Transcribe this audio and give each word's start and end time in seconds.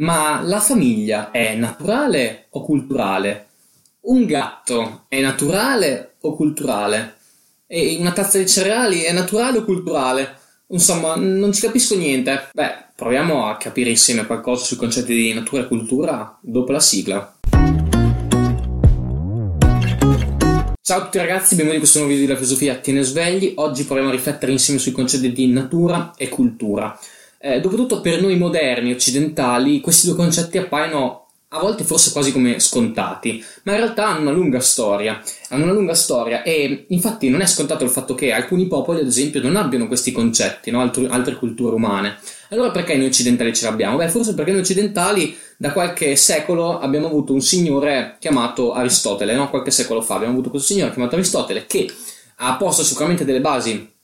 Ma 0.00 0.40
la 0.42 0.60
famiglia 0.60 1.32
è 1.32 1.56
naturale 1.56 2.46
o 2.50 2.62
culturale? 2.62 3.46
Un 4.02 4.26
gatto 4.26 5.06
è 5.08 5.20
naturale 5.20 6.14
o 6.20 6.36
culturale? 6.36 7.16
E 7.66 7.96
una 7.98 8.12
tazza 8.12 8.38
di 8.38 8.46
cereali 8.46 9.00
è 9.00 9.12
naturale 9.12 9.58
o 9.58 9.64
culturale? 9.64 10.38
Insomma, 10.68 11.16
non 11.16 11.52
ci 11.52 11.62
capisco 11.62 11.96
niente. 11.96 12.50
Beh, 12.52 12.90
proviamo 12.94 13.46
a 13.46 13.56
capire 13.56 13.90
insieme 13.90 14.24
qualcosa 14.24 14.64
sui 14.64 14.76
concetti 14.76 15.12
di 15.12 15.32
natura 15.32 15.62
e 15.62 15.66
cultura 15.66 16.38
dopo 16.42 16.70
la 16.70 16.80
sigla. 16.80 17.36
Ciao 20.80 21.00
a 21.00 21.02
tutti 21.02 21.18
ragazzi, 21.18 21.56
benvenuti 21.56 21.74
in 21.74 21.80
questo 21.80 21.98
nuovo 21.98 22.12
video 22.14 22.28
della 22.28 22.38
filosofia 22.38 22.76
Tiene 22.76 23.02
Svegli. 23.02 23.54
Oggi 23.56 23.82
proviamo 23.82 24.10
a 24.10 24.12
riflettere 24.12 24.52
insieme 24.52 24.78
sui 24.78 24.92
concetti 24.92 25.32
di 25.32 25.48
natura 25.48 26.12
e 26.16 26.28
cultura. 26.28 26.96
Eh, 27.40 27.60
dopotutto 27.60 28.00
per 28.00 28.20
noi 28.20 28.36
moderni 28.36 28.92
occidentali 28.92 29.80
questi 29.80 30.08
due 30.08 30.16
concetti 30.16 30.58
appaiono 30.58 31.28
a 31.50 31.60
volte 31.60 31.84
forse 31.84 32.12
quasi 32.12 32.30
come 32.30 32.60
scontati, 32.60 33.42
ma 33.62 33.72
in 33.72 33.78
realtà 33.78 34.08
hanno 34.08 34.20
una 34.20 34.32
lunga 34.32 34.60
storia. 34.60 35.22
Hanno 35.48 35.64
una 35.64 35.72
lunga 35.72 35.94
storia 35.94 36.42
e 36.42 36.84
infatti 36.88 37.30
non 37.30 37.40
è 37.40 37.46
scontato 37.46 37.84
il 37.84 37.90
fatto 37.90 38.14
che 38.14 38.32
alcuni 38.32 38.66
popoli, 38.66 39.00
ad 39.00 39.06
esempio, 39.06 39.40
non 39.40 39.56
abbiano 39.56 39.86
questi 39.86 40.12
concetti, 40.12 40.70
no? 40.70 40.80
Altru- 40.80 41.10
altre 41.10 41.36
culture 41.36 41.74
umane. 41.74 42.18
Allora 42.50 42.70
perché 42.70 42.96
noi 42.96 43.06
occidentali 43.06 43.54
ce 43.54 43.64
l'abbiamo? 43.64 43.96
Beh, 43.96 44.08
forse 44.08 44.34
perché 44.34 44.50
noi 44.50 44.60
occidentali 44.60 45.36
da 45.56 45.72
qualche 45.72 46.16
secolo 46.16 46.78
abbiamo 46.78 47.06
avuto 47.06 47.32
un 47.32 47.40
signore 47.40 48.16
chiamato 48.18 48.72
Aristotele, 48.72 49.34
no? 49.34 49.48
Qualche 49.48 49.70
secolo 49.70 50.02
fa 50.02 50.16
abbiamo 50.16 50.34
avuto 50.34 50.50
questo 50.50 50.74
signore 50.74 50.92
chiamato 50.92 51.14
Aristotele 51.14 51.64
che 51.66 51.90
ha 52.40 52.56
posto 52.56 52.82
sicuramente 52.82 53.24
delle 53.24 53.40
basi 53.40 53.96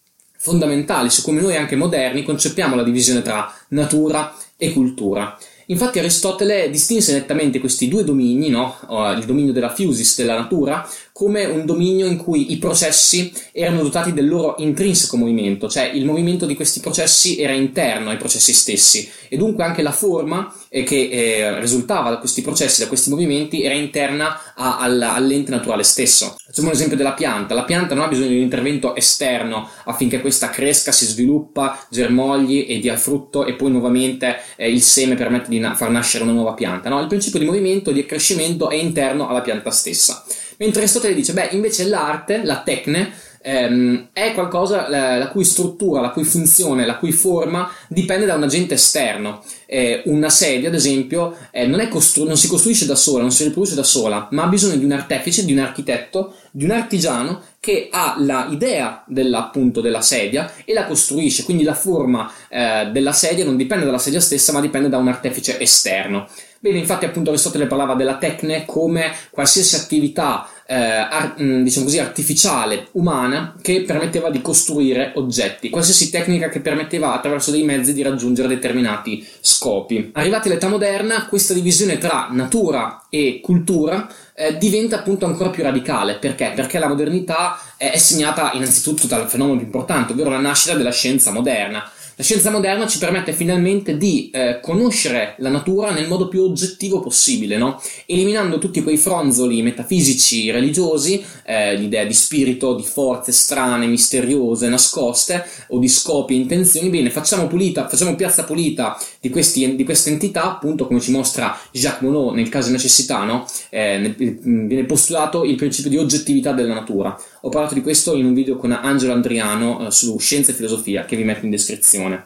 fondamentali 0.45 1.09
su 1.09 1.23
come 1.23 1.41
noi 1.41 1.57
anche 1.57 1.75
moderni 1.75 2.23
concepiamo 2.23 2.77
la 2.77 2.83
divisione 2.83 3.23
tra 3.23 3.51
natura 3.69 4.37
e 4.59 4.75
cultura. 4.75 5.39
Infatti 5.69 5.99
Aristotele 5.99 6.69
distinse 6.69 7.15
nettamente 7.15 7.59
questi 7.61 7.89
due 7.89 8.05
domini, 8.05 8.51
no? 8.51 8.77
il 9.17 9.25
dominio 9.25 9.55
della 9.55 9.71
physis, 9.71 10.19
della 10.19 10.37
natura, 10.37 10.87
come 11.17 11.45
un 11.45 11.65
dominio 11.65 12.07
in 12.07 12.17
cui 12.17 12.51
i 12.51 12.57
processi 12.57 13.33
erano 13.53 13.83
dotati 13.83 14.13
del 14.13 14.27
loro 14.27 14.57
intrinseco 14.59 15.17
movimento, 15.17 15.69
cioè 15.69 15.85
il 15.85 16.05
movimento 16.05 16.45
di 16.45 16.57
questi 16.57 16.81
processi 16.81 17.39
era 17.39 17.53
interno 17.53 18.11
ai 18.11 18.17
processi 18.17 18.53
stessi 18.53 19.09
e 19.29 19.37
dunque 19.37 19.63
anche 19.63 19.83
la 19.83 19.93
forma 19.93 20.53
eh, 20.69 20.83
che 20.83 21.09
eh, 21.09 21.61
risultava 21.61 22.11
da 22.11 22.19
questi 22.19 22.43
processi, 22.43 22.81
da 22.81 22.89
questi 22.89 23.11
movimenti, 23.11 23.63
era 23.63 23.75
interna 23.75 24.55
a, 24.57 24.79
alla, 24.79 25.15
all'ente 25.15 25.53
naturale 25.53 25.85
stesso. 25.85 26.35
Facciamo 26.47 26.67
un 26.67 26.75
esempio 26.75 26.97
della 26.97 27.13
pianta, 27.13 27.55
la 27.55 27.63
pianta 27.63 27.95
non 27.95 28.03
ha 28.03 28.09
bisogno 28.09 28.31
di 28.31 28.37
un 28.39 28.43
intervento 28.43 28.97
esterno 28.97 29.69
affinché 29.85 30.21
questa 30.21 30.51
cresca, 30.51 30.91
si 30.91 31.07
sviluppa, 31.07 31.79
germogli 31.91 32.67
e 32.69 32.81
dia 32.81 32.97
frutto 32.97 33.47
e 33.47 33.55
poi 33.55 33.71
nuovamente 33.71 34.39
eh, 34.57 34.69
il 34.69 34.83
seme 34.83 35.15
permette 35.15 35.49
di 35.49 35.61
na- 35.61 35.77
far 35.77 35.91
nascere 35.91 36.25
una 36.25 36.33
nuova 36.33 36.55
pianta. 36.55 36.89
No? 36.89 37.01
Il 37.01 37.07
principio 37.07 37.39
di 37.39 37.45
movimento, 37.45 37.93
di 37.93 38.01
accrescimento 38.01 38.69
è 38.69 38.75
interno 38.75 39.29
alla 39.29 39.43
pianta 39.43 39.71
stessa. 39.71 40.25
Mentre 40.59 40.81
Aristotele 40.81 41.15
dice, 41.15 41.33
beh, 41.33 41.49
invece 41.53 41.89
l'arte, 41.89 42.43
la 42.45 42.63
tecne, 42.63 43.13
ehm, 43.47 44.09
è 44.13 44.33
qualcosa 44.33 44.89
la, 44.89 45.19
la, 45.19 45.29
cui 45.29 45.45
struttura, 45.45 46.01
la 46.01 46.11
cui 46.11 46.25
funzione, 46.25 46.87
la 46.87 46.97
cui 46.97 47.13
forma 47.13 47.71
dipende 47.89 48.25
da 48.25 48.35
un 48.35 48.43
agente 48.43 48.75
esterno. 48.75 49.45
Eh, 49.67 50.03
una 50.07 50.31
sedia, 50.31 50.69
ad 50.69 50.75
esempio, 50.75 51.37
eh, 51.51 51.67
non, 51.67 51.87
costru- 51.89 52.27
non, 52.27 52.39
si 52.39 52.49
costruisce 52.49 52.87
da 52.87 52.95
sola, 52.95 53.21
non 53.21 53.33
si 53.33 53.45
riproduce 53.45 53.75
da 53.75 53.83
sola, 53.83 54.29
ma 54.31 54.45
ha 54.45 54.49
bisogno 54.49 54.77
di 54.77 54.85
un 54.85 54.93
artefice, 54.93 55.45
di 55.45 55.53
un 55.53 55.59
architetto, 55.59 56.37
di 56.51 56.65
un 56.65 56.71
artigiano 56.71 57.43
che 57.61 57.89
ha 57.91 58.17
l'idea 58.49 59.05
della, 59.07 59.39
appunto, 59.39 59.81
della 59.81 60.01
sedia 60.01 60.53
e 60.65 60.73
la 60.73 60.87
costruisce. 60.87 61.45
Quindi 61.45 61.65
la 61.65 61.75
forma 61.75 62.31
eh, 62.49 62.89
della 62.93 63.13
sedia 63.13 63.45
non 63.45 63.57
dipende 63.57 63.85
dalla 63.85 63.99
sedia 63.99 64.21
stessa, 64.21 64.53
ma 64.53 64.61
dipende 64.61 64.89
da 64.89 64.99
un 64.99 65.09
artefice 65.09 65.59
esterno. 65.59 66.29
Bene, 66.65 66.79
infatti 66.79 67.05
appunto 67.05 67.29
Aristotele 67.29 67.67
parlava 67.67 67.93
della 67.93 68.17
tecne 68.17 68.65
come 68.65 69.15
qualsiasi 69.29 69.77
attività 69.77 70.49
eh, 70.67 70.75
ar- 70.75 71.35
mm, 71.39 71.63
diciamo 71.63 71.85
così, 71.85 71.99
artificiale, 71.99 72.89
umana, 72.93 73.55
che 73.61 73.83
permetteva 73.83 74.31
di 74.31 74.41
costruire 74.41 75.13
oggetti, 75.17 75.69
qualsiasi 75.69 76.09
tecnica 76.09 76.49
che 76.49 76.61
permetteva 76.61 77.13
attraverso 77.13 77.51
dei 77.51 77.65
mezzi 77.65 77.93
di 77.93 78.01
raggiungere 78.01 78.49
determinati 78.49 79.27
scopi. 79.41 80.11
Arrivati 80.15 80.49
all'età 80.49 80.69
moderna, 80.69 81.27
questa 81.27 81.53
divisione 81.53 81.99
tra 81.99 82.29
natura 82.31 83.09
e 83.11 83.41
cultura 83.43 84.09
eh, 84.35 84.57
diventa 84.57 85.01
appunto 85.01 85.27
ancora 85.27 85.51
più 85.51 85.63
radicale. 85.63 86.15
Perché? 86.15 86.53
Perché 86.55 86.79
la 86.79 86.89
modernità 86.89 87.59
è 87.77 87.99
segnata 87.99 88.53
innanzitutto 88.55 89.07
dal 89.07 89.29
fenomeno 89.29 89.59
più 89.59 89.67
importante, 89.67 90.13
ovvero 90.13 90.31
la 90.31 90.41
nascita 90.41 90.75
della 90.75 90.93
scienza 90.93 91.31
moderna. 91.31 91.91
La 92.17 92.23
scienza 92.23 92.49
moderna 92.49 92.87
ci 92.87 92.99
permette 92.99 93.33
finalmente 93.33 93.97
di 93.97 94.31
eh, 94.31 94.61
conoscere 94.63 95.35
la 95.39 95.49
natura 95.49 95.91
nel 95.91 96.07
modo 96.07 96.29
più 96.29 96.43
oggettivo 96.43 97.01
possibile, 97.01 97.57
no? 97.57 97.83
eliminando 98.07 98.59
tutti 98.59 98.85
quei 98.85 98.97
fronzoli 98.97 99.63
metafisici, 99.63 100.49
religiosi, 100.53 101.25
eh, 101.45 101.75
l'idea 101.75 102.05
di 102.05 102.13
spirito, 102.13 102.77
di 102.77 102.85
forze 102.85 103.33
strane, 103.33 103.89
misteriose, 103.89 104.69
nascoste 104.69 105.45
o 105.69 105.81
di 105.81 105.89
scopi 105.89 106.35
e 106.35 106.37
intenzioni. 106.37 106.89
Bene, 106.89 107.11
facciamo, 107.11 107.49
pulita, 107.49 107.89
facciamo 107.89 108.15
piazza 108.15 108.45
pulita 108.45 108.97
di, 109.19 109.29
questi, 109.29 109.75
di 109.75 109.83
queste 109.83 110.11
entità, 110.11 110.45
appunto 110.45 110.87
come 110.87 111.01
ci 111.01 111.11
mostra 111.11 111.59
Jacques 111.73 112.09
Monod 112.09 112.37
nel 112.37 112.49
caso 112.49 112.69
di 112.69 112.75
necessità, 112.75 113.25
no? 113.25 113.45
eh, 113.71 114.15
viene 114.17 114.85
postulato 114.85 115.43
il 115.43 115.57
principio 115.57 115.91
di 115.91 115.97
oggettività 115.97 116.53
della 116.53 116.75
natura. 116.75 117.19
Ho 117.45 117.51
parlato 117.51 117.75
di 117.75 117.83
questo 117.83 118.15
in 118.15 118.25
un 118.25 118.33
video 118.33 118.57
con 118.57 118.73
Angelo 118.73 119.13
Andriano 119.13 119.87
eh, 119.87 119.91
su 119.91 120.19
scienza 120.19 120.51
e 120.51 120.55
filosofia 120.55 121.05
che 121.05 121.15
vi 121.15 121.25
metto 121.25 121.45
in 121.45 121.51
descrizione. 121.51 122.25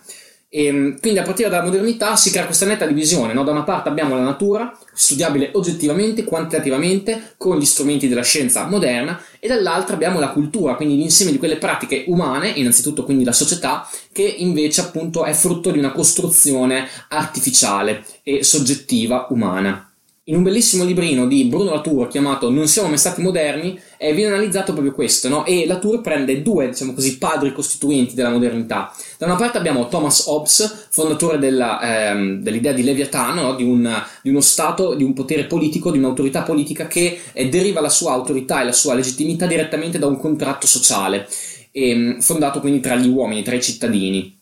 E, 0.49 0.67
ehm, 0.67 1.01
quindi 1.01 1.19
a 1.19 1.25
partire 1.25 1.49
dalla 1.49 1.65
modernità 1.65 2.15
si 2.15 2.31
crea 2.31 2.45
questa 2.45 2.67
netta 2.67 2.87
divisione, 2.87 3.33
no? 3.33 3.43
da 3.43 3.51
una 3.51 3.65
parte 3.65 3.89
abbiamo 3.89 4.15
la 4.15 4.23
natura, 4.23 4.79
studiabile 4.95 5.51
oggettivamente, 5.55 6.23
quantitativamente, 6.23 7.35
con 7.37 7.59
gli 7.59 7.65
strumenti 7.65 8.07
della 8.07 8.23
scienza 8.23 8.67
moderna, 8.67 9.21
e 9.41 9.49
dall'altra 9.49 9.97
abbiamo 9.97 10.21
la 10.21 10.29
cultura, 10.29 10.77
quindi 10.77 10.97
l'insieme 10.97 11.33
di 11.33 11.39
quelle 11.39 11.57
pratiche 11.57 12.05
umane, 12.07 12.51
innanzitutto 12.51 13.03
quindi 13.03 13.25
la 13.25 13.33
società, 13.33 13.89
che 14.13 14.23
invece 14.23 14.83
appunto 14.83 15.25
è 15.25 15.33
frutto 15.33 15.73
di 15.73 15.81
una 15.81 15.91
costruzione 15.91 16.87
artificiale 17.09 18.05
e 18.23 18.45
soggettiva 18.45 19.27
umana. 19.31 19.88
In 20.29 20.37
un 20.37 20.43
bellissimo 20.43 20.85
librino 20.85 21.27
di 21.27 21.45
Bruno 21.45 21.71
Latour 21.71 22.07
chiamato 22.07 22.51
Non 22.51 22.69
siamo 22.69 22.89
mai 22.89 22.99
stati 22.99 23.23
moderni 23.23 23.81
eh, 23.97 24.13
viene 24.13 24.35
analizzato 24.35 24.73
proprio 24.73 24.93
questo, 24.93 25.27
no? 25.31 25.47
E 25.47 25.65
Latour 25.67 26.03
prende 26.03 26.43
due, 26.43 26.69
diciamo 26.69 26.93
così, 26.93 27.17
padri 27.17 27.51
costituenti 27.55 28.15
della 28.15 28.29
modernità. 28.29 28.95
Da 29.17 29.25
una 29.25 29.37
parte 29.37 29.57
abbiamo 29.57 29.89
Thomas 29.89 30.27
Hobbes, 30.27 30.89
fondatore 30.91 31.39
della, 31.39 32.11
ehm, 32.11 32.43
dell'idea 32.43 32.73
di 32.73 32.83
Leviatano, 32.85 33.41
no? 33.41 33.55
di, 33.55 33.65
un, 33.65 33.91
di, 34.23 34.29
uno 34.29 34.43
Stato, 34.43 34.95
di 34.95 35.03
un 35.03 35.15
potere 35.15 35.47
politico, 35.47 35.91
di 35.91 35.97
un'autorità 35.97 36.43
politica 36.43 36.87
che 36.87 37.19
eh, 37.33 37.49
deriva 37.49 37.81
la 37.81 37.89
sua 37.89 38.13
autorità 38.13 38.61
e 38.61 38.67
la 38.67 38.73
sua 38.73 38.93
legittimità 38.93 39.47
direttamente 39.47 39.99
da 39.99 40.07
un 40.07 40.19
contratto 40.19 40.67
sociale, 40.67 41.27
ehm, 41.73 42.21
fondato 42.21 42.61
quindi 42.61 42.81
tra 42.81 42.97
gli 42.97 43.09
uomini, 43.09 43.43
tra 43.43 43.55
i 43.55 43.63
cittadini. 43.63 44.38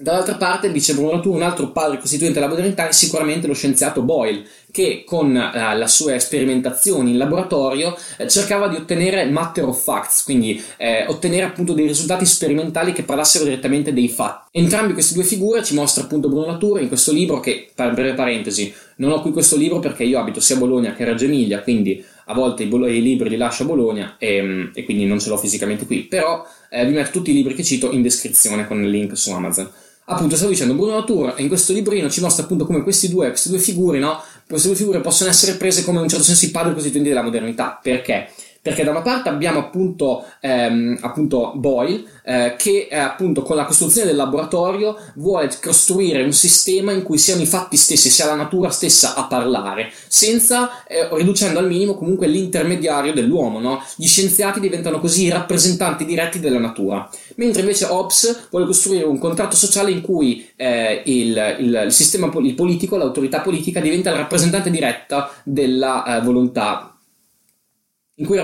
Dall'altra 0.00 0.36
parte, 0.36 0.70
dice 0.70 0.94
Bruno 0.94 1.10
Latour, 1.10 1.34
un 1.34 1.42
altro 1.42 1.72
padre 1.72 1.98
costituente 1.98 2.38
della 2.38 2.50
modernità 2.50 2.86
è 2.86 2.92
sicuramente 2.92 3.48
lo 3.48 3.52
scienziato 3.52 4.02
Boyle, 4.02 4.44
che 4.70 5.02
con 5.04 5.36
eh, 5.36 5.76
le 5.76 5.88
sue 5.88 6.20
sperimentazioni 6.20 7.10
in 7.10 7.18
laboratorio 7.18 7.96
eh, 8.16 8.28
cercava 8.28 8.68
di 8.68 8.76
ottenere 8.76 9.24
matter 9.24 9.64
of 9.64 9.82
facts, 9.82 10.22
quindi 10.22 10.62
eh, 10.76 11.04
ottenere 11.08 11.46
appunto 11.46 11.72
dei 11.72 11.88
risultati 11.88 12.24
sperimentali 12.26 12.92
che 12.92 13.02
parlassero 13.02 13.42
direttamente 13.42 13.92
dei 13.92 14.08
fatti. 14.08 14.58
Entrambi 14.60 14.92
queste 14.92 15.14
due 15.14 15.24
figure 15.24 15.64
ci 15.64 15.74
mostra 15.74 16.04
appunto 16.04 16.28
Bruno 16.28 16.46
Latour 16.46 16.80
in 16.80 16.86
questo 16.86 17.10
libro 17.10 17.40
che, 17.40 17.68
per 17.74 17.92
breve 17.92 18.14
parentesi, 18.14 18.72
non 18.98 19.10
ho 19.10 19.20
qui 19.20 19.32
questo 19.32 19.56
libro 19.56 19.80
perché 19.80 20.04
io 20.04 20.20
abito 20.20 20.38
sia 20.38 20.54
a 20.54 20.58
Bologna 20.60 20.94
che 20.94 21.02
a 21.02 21.06
Reggio 21.06 21.24
Emilia, 21.24 21.60
quindi 21.60 22.04
a 22.26 22.34
volte 22.34 22.62
i, 22.62 22.66
bolo- 22.66 22.86
i 22.86 23.02
libri 23.02 23.30
li 23.30 23.36
lascio 23.36 23.64
a 23.64 23.66
Bologna 23.66 24.14
e, 24.16 24.70
e, 24.72 24.84
quindi 24.84 25.06
non 25.06 25.18
ce 25.18 25.28
l'ho 25.28 25.38
fisicamente 25.38 25.86
qui, 25.86 26.02
però 26.02 26.46
eh, 26.70 26.86
vi 26.86 26.92
metto 26.92 27.10
tutti 27.10 27.30
i 27.30 27.34
libri 27.34 27.54
che 27.54 27.64
cito 27.64 27.90
in 27.90 28.02
descrizione 28.02 28.68
con 28.68 28.80
il 28.80 28.90
link 28.90 29.16
su 29.16 29.32
Amazon 29.32 29.68
appunto 30.10 30.36
stavo 30.36 30.50
dicendo 30.50 30.74
Bruno 30.74 30.94
Latour 30.94 31.34
in 31.38 31.48
questo 31.48 31.72
librino 31.72 32.08
ci 32.08 32.20
mostra 32.20 32.44
appunto 32.44 32.64
come 32.64 32.82
due, 32.82 33.28
queste 33.28 33.48
due 33.48 33.58
figure 33.58 33.98
no? 33.98 34.22
queste 34.46 34.68
due 34.68 34.76
figure 34.76 35.00
possono 35.00 35.30
essere 35.30 35.54
prese 35.54 35.84
come 35.84 35.98
in 35.98 36.04
un 36.04 36.08
certo 36.08 36.24
senso 36.24 36.46
i 36.46 36.50
padri 36.50 36.72
costituenti 36.72 37.08
della 37.08 37.22
modernità 37.22 37.78
perché? 37.82 38.30
Perché 38.68 38.84
da 38.84 38.90
una 38.90 39.00
parte 39.00 39.30
abbiamo 39.30 39.60
appunto, 39.60 40.24
ehm, 40.40 40.98
appunto 41.00 41.52
Boyle 41.56 42.04
eh, 42.22 42.54
che 42.58 42.88
eh, 42.90 42.98
appunto 42.98 43.40
con 43.40 43.56
la 43.56 43.64
costruzione 43.64 44.06
del 44.06 44.16
laboratorio 44.16 44.94
vuole 45.14 45.48
costruire 45.62 46.22
un 46.22 46.32
sistema 46.32 46.92
in 46.92 47.02
cui 47.02 47.16
siano 47.16 47.40
i 47.40 47.46
fatti 47.46 47.78
stessi, 47.78 48.10
sia 48.10 48.26
la 48.26 48.34
natura 48.34 48.68
stessa 48.68 49.14
a 49.14 49.24
parlare, 49.24 49.90
senza 50.06 50.84
eh, 50.86 51.08
riducendo 51.12 51.58
al 51.58 51.66
minimo 51.66 51.94
comunque 51.94 52.26
l'intermediario 52.26 53.14
dell'uomo, 53.14 53.58
no? 53.58 53.82
Gli 53.96 54.06
scienziati 54.06 54.60
diventano 54.60 55.00
così 55.00 55.24
i 55.24 55.30
rappresentanti 55.30 56.04
diretti 56.04 56.38
della 56.38 56.58
natura, 56.58 57.08
mentre 57.36 57.62
invece 57.62 57.86
Hobbes 57.86 58.48
vuole 58.50 58.66
costruire 58.66 59.04
un 59.04 59.18
contratto 59.18 59.56
sociale 59.56 59.90
in 59.90 60.02
cui 60.02 60.46
eh, 60.56 61.02
il, 61.06 61.56
il, 61.60 61.82
il, 61.86 61.92
sistema 61.92 62.30
il 62.42 62.54
politico, 62.54 62.98
l'autorità 62.98 63.40
politica 63.40 63.80
diventa 63.80 64.10
la 64.10 64.18
rappresentante 64.18 64.70
diretta 64.70 65.30
della 65.42 66.18
eh, 66.18 66.20
volontà 66.20 66.92
in 68.18 68.26
cui, 68.26 68.36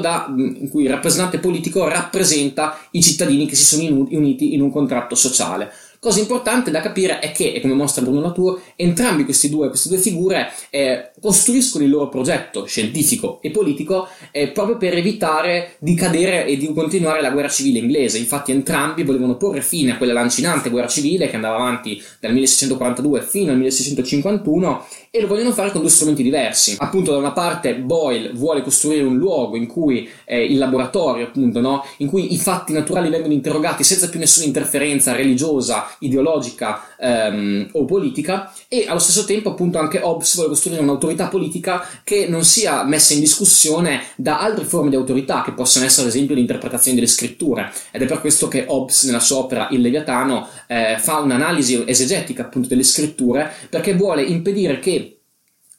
da, 0.00 0.26
in 0.36 0.68
cui, 0.68 0.84
il 0.84 0.90
rappresentante 0.90 1.38
politico 1.38 1.86
rappresenta 1.86 2.78
i 2.92 3.02
cittadini 3.02 3.46
che 3.46 3.54
si 3.54 3.64
sono 3.64 4.06
uniti 4.10 4.54
in 4.54 4.60
un 4.60 4.70
contratto 4.70 5.14
sociale. 5.14 5.72
Cosa 6.00 6.20
importante 6.20 6.70
da 6.70 6.80
capire 6.80 7.18
è 7.18 7.32
che, 7.32 7.58
come 7.60 7.74
mostra 7.74 8.02
Bruno 8.02 8.20
Latour, 8.20 8.60
entrambi 8.76 9.24
questi 9.24 9.48
due, 9.48 9.66
queste 9.68 9.88
due 9.88 9.98
figure 9.98 10.48
eh, 10.70 11.10
costruiscono 11.20 11.82
il 11.82 11.90
loro 11.90 12.08
progetto 12.08 12.66
scientifico 12.66 13.40
e 13.42 13.50
politico 13.50 14.06
eh, 14.30 14.48
proprio 14.48 14.76
per 14.76 14.94
evitare 14.94 15.72
di 15.80 15.94
cadere 15.94 16.46
e 16.46 16.56
di 16.56 16.72
continuare 16.72 17.20
la 17.20 17.32
guerra 17.32 17.48
civile 17.48 17.80
inglese. 17.80 18.18
Infatti 18.18 18.52
entrambi 18.52 19.02
volevano 19.02 19.36
porre 19.36 19.60
fine 19.60 19.90
a 19.90 19.96
quella 19.96 20.12
lancinante 20.12 20.70
guerra 20.70 20.86
civile 20.86 21.28
che 21.28 21.34
andava 21.34 21.56
avanti 21.56 22.00
dal 22.20 22.32
1642 22.32 23.22
fino 23.22 23.50
al 23.50 23.56
1651 23.56 24.86
e 25.10 25.20
lo 25.20 25.26
vogliono 25.26 25.50
fare 25.52 25.72
con 25.72 25.80
due 25.80 25.90
strumenti 25.90 26.22
diversi. 26.22 26.76
Appunto, 26.78 27.10
da 27.10 27.16
una 27.16 27.32
parte 27.32 27.74
Boyle 27.74 28.30
vuole 28.34 28.62
costruire 28.62 29.02
un 29.02 29.16
luogo 29.16 29.56
in 29.56 29.66
cui 29.66 30.08
eh, 30.24 30.44
il 30.44 30.58
laboratorio, 30.58 31.26
appunto, 31.26 31.60
no? 31.60 31.84
in 31.98 32.06
cui 32.06 32.32
i 32.32 32.38
fatti 32.38 32.72
naturali 32.72 33.08
vengono 33.08 33.32
interrogati 33.32 33.82
senza 33.82 34.08
più 34.08 34.20
nessuna 34.20 34.46
interferenza 34.46 35.12
religiosa, 35.12 35.87
ideologica 36.00 36.94
ehm, 36.98 37.70
o 37.72 37.84
politica, 37.84 38.52
e 38.68 38.86
allo 38.88 38.98
stesso 38.98 39.24
tempo, 39.24 39.50
appunto, 39.50 39.78
anche 39.78 40.00
Hobbes 40.00 40.34
vuole 40.34 40.50
costruire 40.50 40.82
un'autorità 40.82 41.28
politica 41.28 41.86
che 42.04 42.26
non 42.28 42.44
sia 42.44 42.84
messa 42.84 43.14
in 43.14 43.20
discussione 43.20 44.02
da 44.16 44.40
altre 44.40 44.64
forme 44.64 44.90
di 44.90 44.96
autorità, 44.96 45.42
che 45.42 45.52
possono 45.52 45.84
essere, 45.84 46.08
ad 46.08 46.14
esempio, 46.14 46.34
l'interpretazione 46.34 46.96
delle 46.96 47.08
scritture. 47.08 47.72
Ed 47.90 48.02
è 48.02 48.06
per 48.06 48.20
questo 48.20 48.48
che 48.48 48.64
Hobbes, 48.66 49.04
nella 49.04 49.20
sua 49.20 49.38
opera 49.38 49.68
Il 49.70 49.80
Leviatano, 49.80 50.48
eh, 50.66 50.96
fa 50.98 51.18
un'analisi 51.18 51.84
esegetica 51.86 52.42
appunto 52.42 52.68
delle 52.68 52.82
scritture, 52.82 53.50
perché 53.68 53.94
vuole 53.94 54.22
impedire 54.22 54.78
che 54.78 55.17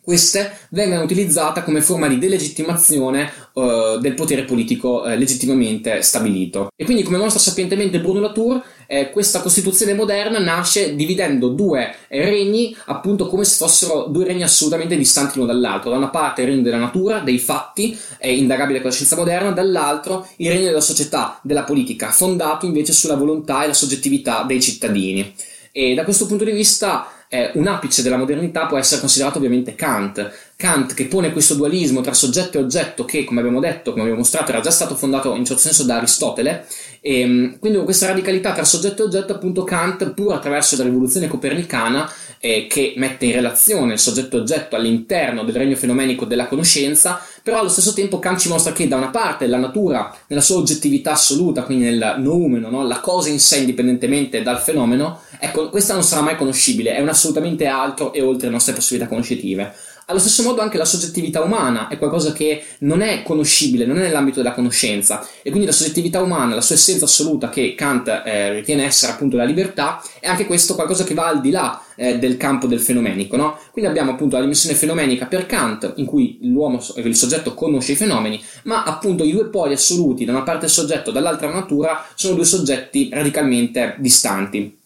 queste 0.10 0.58
vengano 0.70 1.04
utilizzate 1.04 1.64
come 1.64 1.82
forma 1.82 2.08
di 2.08 2.18
delegittimazione 2.18 3.32
uh, 3.54 4.00
del 4.00 4.16
potere 4.16 4.44
politico 4.44 5.04
uh, 5.04 5.10
legittimamente 5.10 6.02
stabilito. 6.02 6.70
E 6.76 6.84
quindi, 6.84 7.04
come 7.04 7.20
mostra 7.20 7.40
sapientemente 7.40 8.00
Bruno 8.00 8.20
Latour, 8.20 8.60
eh, 8.88 9.12
questa 9.12 9.40
Costituzione 9.40 9.94
moderna 9.94 10.40
nasce 10.40 10.96
dividendo 10.96 11.50
due 11.50 11.94
regni, 12.08 12.76
appunto 12.86 13.28
come 13.28 13.44
se 13.44 13.58
fossero 13.58 14.08
due 14.10 14.26
regni 14.26 14.42
assolutamente 14.42 14.98
distanti 14.98 15.38
l'uno 15.38 15.46
dall'altro. 15.46 15.92
Da 15.92 15.98
una 15.98 16.10
parte 16.10 16.42
il 16.42 16.48
regno 16.48 16.64
della 16.64 16.78
natura, 16.78 17.20
dei 17.20 17.38
fatti, 17.38 17.96
è 18.18 18.30
indagabile 18.30 18.80
con 18.80 18.90
la 18.90 18.96
scienza 18.96 19.16
moderna, 19.16 19.52
dall'altro 19.52 20.28
il 20.38 20.50
regno 20.50 20.66
della 20.66 20.82
società, 20.82 21.40
della 21.44 21.66
politica, 21.66 22.10
fondato 22.10 22.66
invece 22.66 22.94
sulla 22.94 23.16
volontà 23.16 23.64
e 23.64 23.68
la 23.68 23.74
soggettività 23.76 24.42
dei 24.42 24.60
cittadini. 24.60 25.36
E 25.72 25.94
da 25.94 26.04
questo 26.04 26.26
punto 26.26 26.46
di 26.46 26.52
vista 26.52 27.08
eh, 27.32 27.52
un 27.54 27.68
apice 27.68 28.02
della 28.02 28.18
modernità 28.18 28.66
può 28.66 28.78
essere 28.78 29.00
considerato 29.00 29.38
ovviamente 29.38 29.76
Kant. 29.76 30.32
Kant 30.56 30.96
che 30.96 31.06
pone 31.06 31.32
questo 31.32 31.54
dualismo 31.54 32.02
tra 32.02 32.14
soggetto 32.14 32.58
e 32.58 32.62
oggetto 32.62 33.06
che, 33.06 33.24
come 33.24 33.40
abbiamo 33.40 33.60
detto, 33.60 33.92
come 33.92 34.02
abbiamo 34.02 34.22
mostrato, 34.22 34.52
era 34.52 34.62
già 34.62 34.72
stato 34.72 34.96
fondato 34.96 35.36
in 35.36 35.46
certo 35.46 35.62
senso 35.62 35.84
da 35.84 35.98
Aristotele, 35.98 36.66
e 37.00 37.20
ehm, 37.22 37.60
quindi 37.60 37.82
questa 37.84 38.08
radicalità 38.08 38.52
tra 38.52 38.64
soggetto 38.64 39.04
e 39.04 39.06
oggetto, 39.06 39.34
appunto 39.34 39.64
Kant, 39.64 40.12
pur 40.12 40.34
attraverso 40.34 40.76
la 40.76 40.84
rivoluzione 40.84 41.28
copernicana, 41.28 42.12
eh, 42.40 42.68
che 42.68 42.94
mette 42.96 43.26
in 43.26 43.34
relazione 43.34 43.94
il 43.94 44.00
soggetto 44.00 44.38
e 44.38 44.40
oggetto 44.40 44.76
all'interno 44.76 45.44
del 45.44 45.56
regno 45.56 45.76
fenomenico 45.76 46.26
della 46.26 46.48
conoscenza, 46.48 47.22
però 47.44 47.60
allo 47.60 47.70
stesso 47.70 47.94
tempo 47.94 48.20
Kant 48.20 48.40
ci 48.40 48.50
mostra 48.50 48.72
che 48.72 48.88
da 48.88 48.96
una 48.96 49.10
parte 49.10 49.48
la 49.48 49.58
natura, 49.58 50.16
nella 50.28 50.42
sua 50.42 50.58
oggettività 50.58 51.12
assoluta, 51.12 51.64
quindi 51.64 51.86
nel 51.86 52.16
noumeno, 52.20 52.70
no? 52.70 52.86
la 52.86 53.00
cosa 53.00 53.30
in 53.30 53.40
sé 53.40 53.58
indipendentemente 53.58 54.42
dal 54.42 54.60
fenomeno, 54.60 55.22
ecco, 55.40 55.70
questa 55.70 55.94
non 55.94 56.04
sarà 56.04 56.22
mai 56.22 56.36
conoscibile, 56.36 56.96
è 56.96 57.02
un 57.02 57.10
assolutamente 57.10 57.66
altro 57.66 58.14
e 58.14 58.22
oltre 58.22 58.48
le 58.48 58.54
nostre 58.54 58.74
possibilità 58.74 59.10
conoscitive. 59.10 59.74
Allo 60.10 60.18
stesso 60.18 60.42
modo 60.42 60.62
anche 60.62 60.80
la 60.80 60.86
soggettività 60.86 61.40
umana 61.44 61.88
è 61.88 62.00
qualcosa 62.00 62.34
che 62.34 62.64
non 62.80 63.02
è 63.02 63.22
conoscibile, 63.22 63.86
non 63.86 64.00
è 64.00 64.02
nell'ambito 64.02 64.38
della 64.42 64.56
conoscenza 64.56 65.24
e 65.44 65.52
quindi 65.52 65.68
la 65.68 65.72
soggettività 65.72 66.20
umana, 66.20 66.56
la 66.56 66.62
sua 66.62 66.74
essenza 66.74 67.06
assoluta 67.06 67.50
che 67.50 67.76
Kant 67.76 68.24
eh, 68.26 68.54
ritiene 68.54 68.86
essere 68.86 69.12
appunto 69.12 69.38
la 69.38 69.44
libertà, 69.44 70.02
è 70.20 70.26
anche 70.26 70.48
questo 70.48 70.74
qualcosa 70.74 71.04
che 71.04 71.14
va 71.14 71.28
al 71.28 71.42
di 71.42 71.52
là 71.52 71.80
eh, 71.96 72.18
del 72.18 72.38
campo 72.38 72.66
del 72.66 72.80
fenomenico. 72.80 73.36
No? 73.36 73.60
Quindi 73.72 73.92
abbiamo 73.92 74.14
appunto 74.14 74.36
la 74.36 74.42
dimensione 74.42 74.76
fenomenica 74.76 75.28
per 75.28 75.46
Kant, 75.46 75.94
in 75.98 76.08
cui 76.08 76.40
l'uomo, 76.42 76.84
il 76.96 77.16
soggetto 77.16 77.54
conosce 77.54 77.92
i 77.92 77.96
fenomeni, 77.96 78.44
ma 78.64 78.86
appunto 78.86 79.24
i 79.24 79.32
due 79.32 79.46
poli 79.50 79.74
assoluti, 79.74 80.26
da 80.26 80.32
una 80.32 80.42
parte 80.42 80.66
il 80.66 80.72
soggetto, 80.72 81.12
dall'altra 81.12 81.50
la 81.50 81.54
natura, 81.54 82.04
sono 82.16 82.34
due 82.34 82.46
soggetti 82.46 83.10
radicalmente 83.14 83.96
distanti 84.00 84.79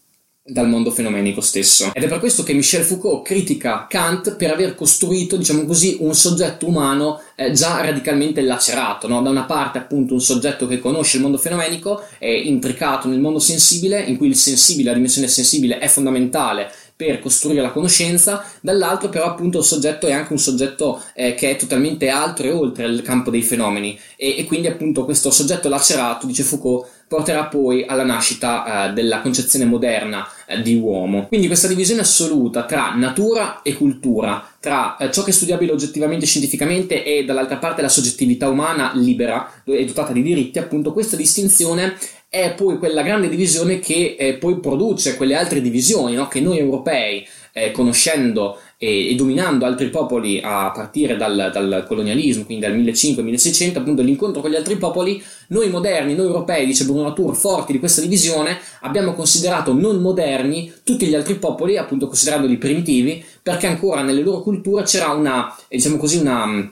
dal 0.46 0.68
mondo 0.68 0.92
fenomenico 0.92 1.40
stesso. 1.40 1.92
Ed 1.94 2.04
è 2.04 2.08
per 2.10 2.20
questo 2.20 2.44
che 2.44 2.54
Michel 2.54 2.84
Foucault 2.84 3.26
critica 3.26 3.88
Kant 3.88 4.36
per 4.36 4.52
aver 4.52 4.76
costruito, 4.76 5.38
diciamo 5.38 5.66
così, 5.66 5.98
un 6.02 6.14
soggetto 6.14 6.68
umano 6.68 7.22
eh, 7.36 7.52
già 7.54 7.80
radicalmente 7.82 8.42
lacerato. 8.42 9.08
No? 9.08 9.22
Da 9.22 9.30
una 9.30 9.46
parte, 9.46 9.78
appunto, 9.78 10.14
un 10.14 10.22
soggetto 10.22 10.68
che 10.68 10.80
conosce 10.80 11.18
il 11.18 11.24
mondo 11.24 11.38
fenomenico, 11.38 12.04
è 12.20 12.28
intricato 12.28 13.08
nel 13.08 13.20
mondo 13.20 13.40
sensibile, 13.40 14.02
in 14.02 14.18
cui 14.18 14.28
il 14.28 14.36
sensibile, 14.36 14.90
la 14.90 14.96
dimensione 14.96 15.30
sensibile 15.30 15.78
è 15.78 15.88
fondamentale 15.88 16.70
per 16.96 17.20
costruire 17.20 17.62
la 17.62 17.72
conoscenza, 17.72 18.46
dall'altro 18.62 19.10
però 19.10 19.26
appunto 19.26 19.60
il 19.60 19.64
soggetto 19.64 20.08
è 20.08 20.14
anche 20.14 20.32
un 20.32 20.40
soggetto 20.40 21.02
eh, 21.16 21.34
che 21.34 21.52
è 21.52 21.56
totalmente 21.56 22.10
altro 22.10 22.48
e 22.48 22.52
oltre 22.52 22.86
il 22.86 23.02
campo 23.02 23.32
dei 23.32 23.42
fenomeni 23.42 24.00
e, 24.16 24.38
e, 24.38 24.46
quindi 24.46 24.68
appunto 24.68 25.04
questo 25.04 25.32
soggetto 25.32 25.70
lacerato, 25.70 26.28
dice 26.28 26.44
Foucault, 26.44 26.88
porterà 27.14 27.44
poi 27.44 27.86
alla 27.88 28.04
nascita 28.04 28.90
eh, 28.90 28.94
della 28.94 29.22
concezione 29.22 29.66
moderna 29.66 30.28
eh, 30.48 30.64
di 30.64 30.74
uomo. 30.74 31.28
Quindi 31.28 31.46
questa 31.46 31.68
divisione 31.68 32.02
assoluta 32.02 32.64
tra 32.64 32.96
natura 32.96 33.62
e 33.62 33.76
cultura, 33.76 34.44
tra 34.60 34.98
eh, 34.98 35.12
ciò 35.12 35.22
che 35.22 35.30
è 35.30 35.34
studiabile 35.34 35.72
oggettivamente 35.72 36.26
scientificamente 36.26 37.04
e 37.04 37.24
dall'altra 37.24 37.58
parte 37.58 37.84
la 37.84 37.90
soggettività 37.90 38.50
umana 38.50 38.94
libera 38.96 39.62
e 39.64 39.86
dotata 39.86 40.12
di 40.12 40.24
diritti, 40.24 40.58
appunto 40.58 40.92
questa 40.92 41.16
distinzione 41.16 41.96
è 42.30 42.56
poi 42.56 42.80
quella 42.80 43.04
grande 43.04 43.30
divisione 43.30 43.78
che 43.78 44.16
eh, 44.18 44.34
poi 44.34 44.60
produce 44.60 45.16
quelle 45.16 45.36
altre 45.36 45.62
divisioni 45.62 46.16
no? 46.16 46.28
che 46.28 46.42
noi 46.42 46.58
europei, 46.58 47.24
eh, 47.52 47.70
conoscendo 47.70 48.58
e, 48.84 49.12
e, 49.12 49.16
dominando 49.16 49.66
altri 49.66 49.90
popoli 49.90 50.42
a 50.44 50.70
partire 50.72 51.16
dal, 51.16 51.52
dal 51.54 51.86
colonialismo, 51.88 52.44
quindi 52.44 52.66
dal 52.66 52.76
1500-1600, 52.78 53.78
appunto 53.78 54.02
l'incontro 54.02 54.42
con 54.42 54.52
gli 54.52 54.56
altri 54.56 54.76
popoli, 54.76 55.24
noi 55.48 55.70
moderni, 55.70 56.16
noi 56.16 56.26
europei, 56.26 56.66
dice 56.66 56.84
Bruno 56.84 57.04
Latour, 57.04 57.34
forti 57.34 57.72
di 57.72 57.80
questa 57.80 58.02
divisione, 58.02 58.58
abbiamo 58.82 59.14
considerato 59.14 59.74
non 59.74 60.02
moderni 60.02 60.74
tutti 60.84 61.06
gli 61.06 61.16
altri 61.16 61.36
popoli, 61.36 61.78
appunto 61.78 62.08
considerandoli 62.08 62.58
primitivi, 62.58 63.24
perché 63.42 63.68
ancora 63.68 64.02
nelle 64.02 64.22
loro 64.22 64.42
culture 64.42 64.84
c'era 64.84 65.12
una, 65.12 65.56
diciamo 65.70 65.96
così, 65.96 66.18
una 66.18 66.70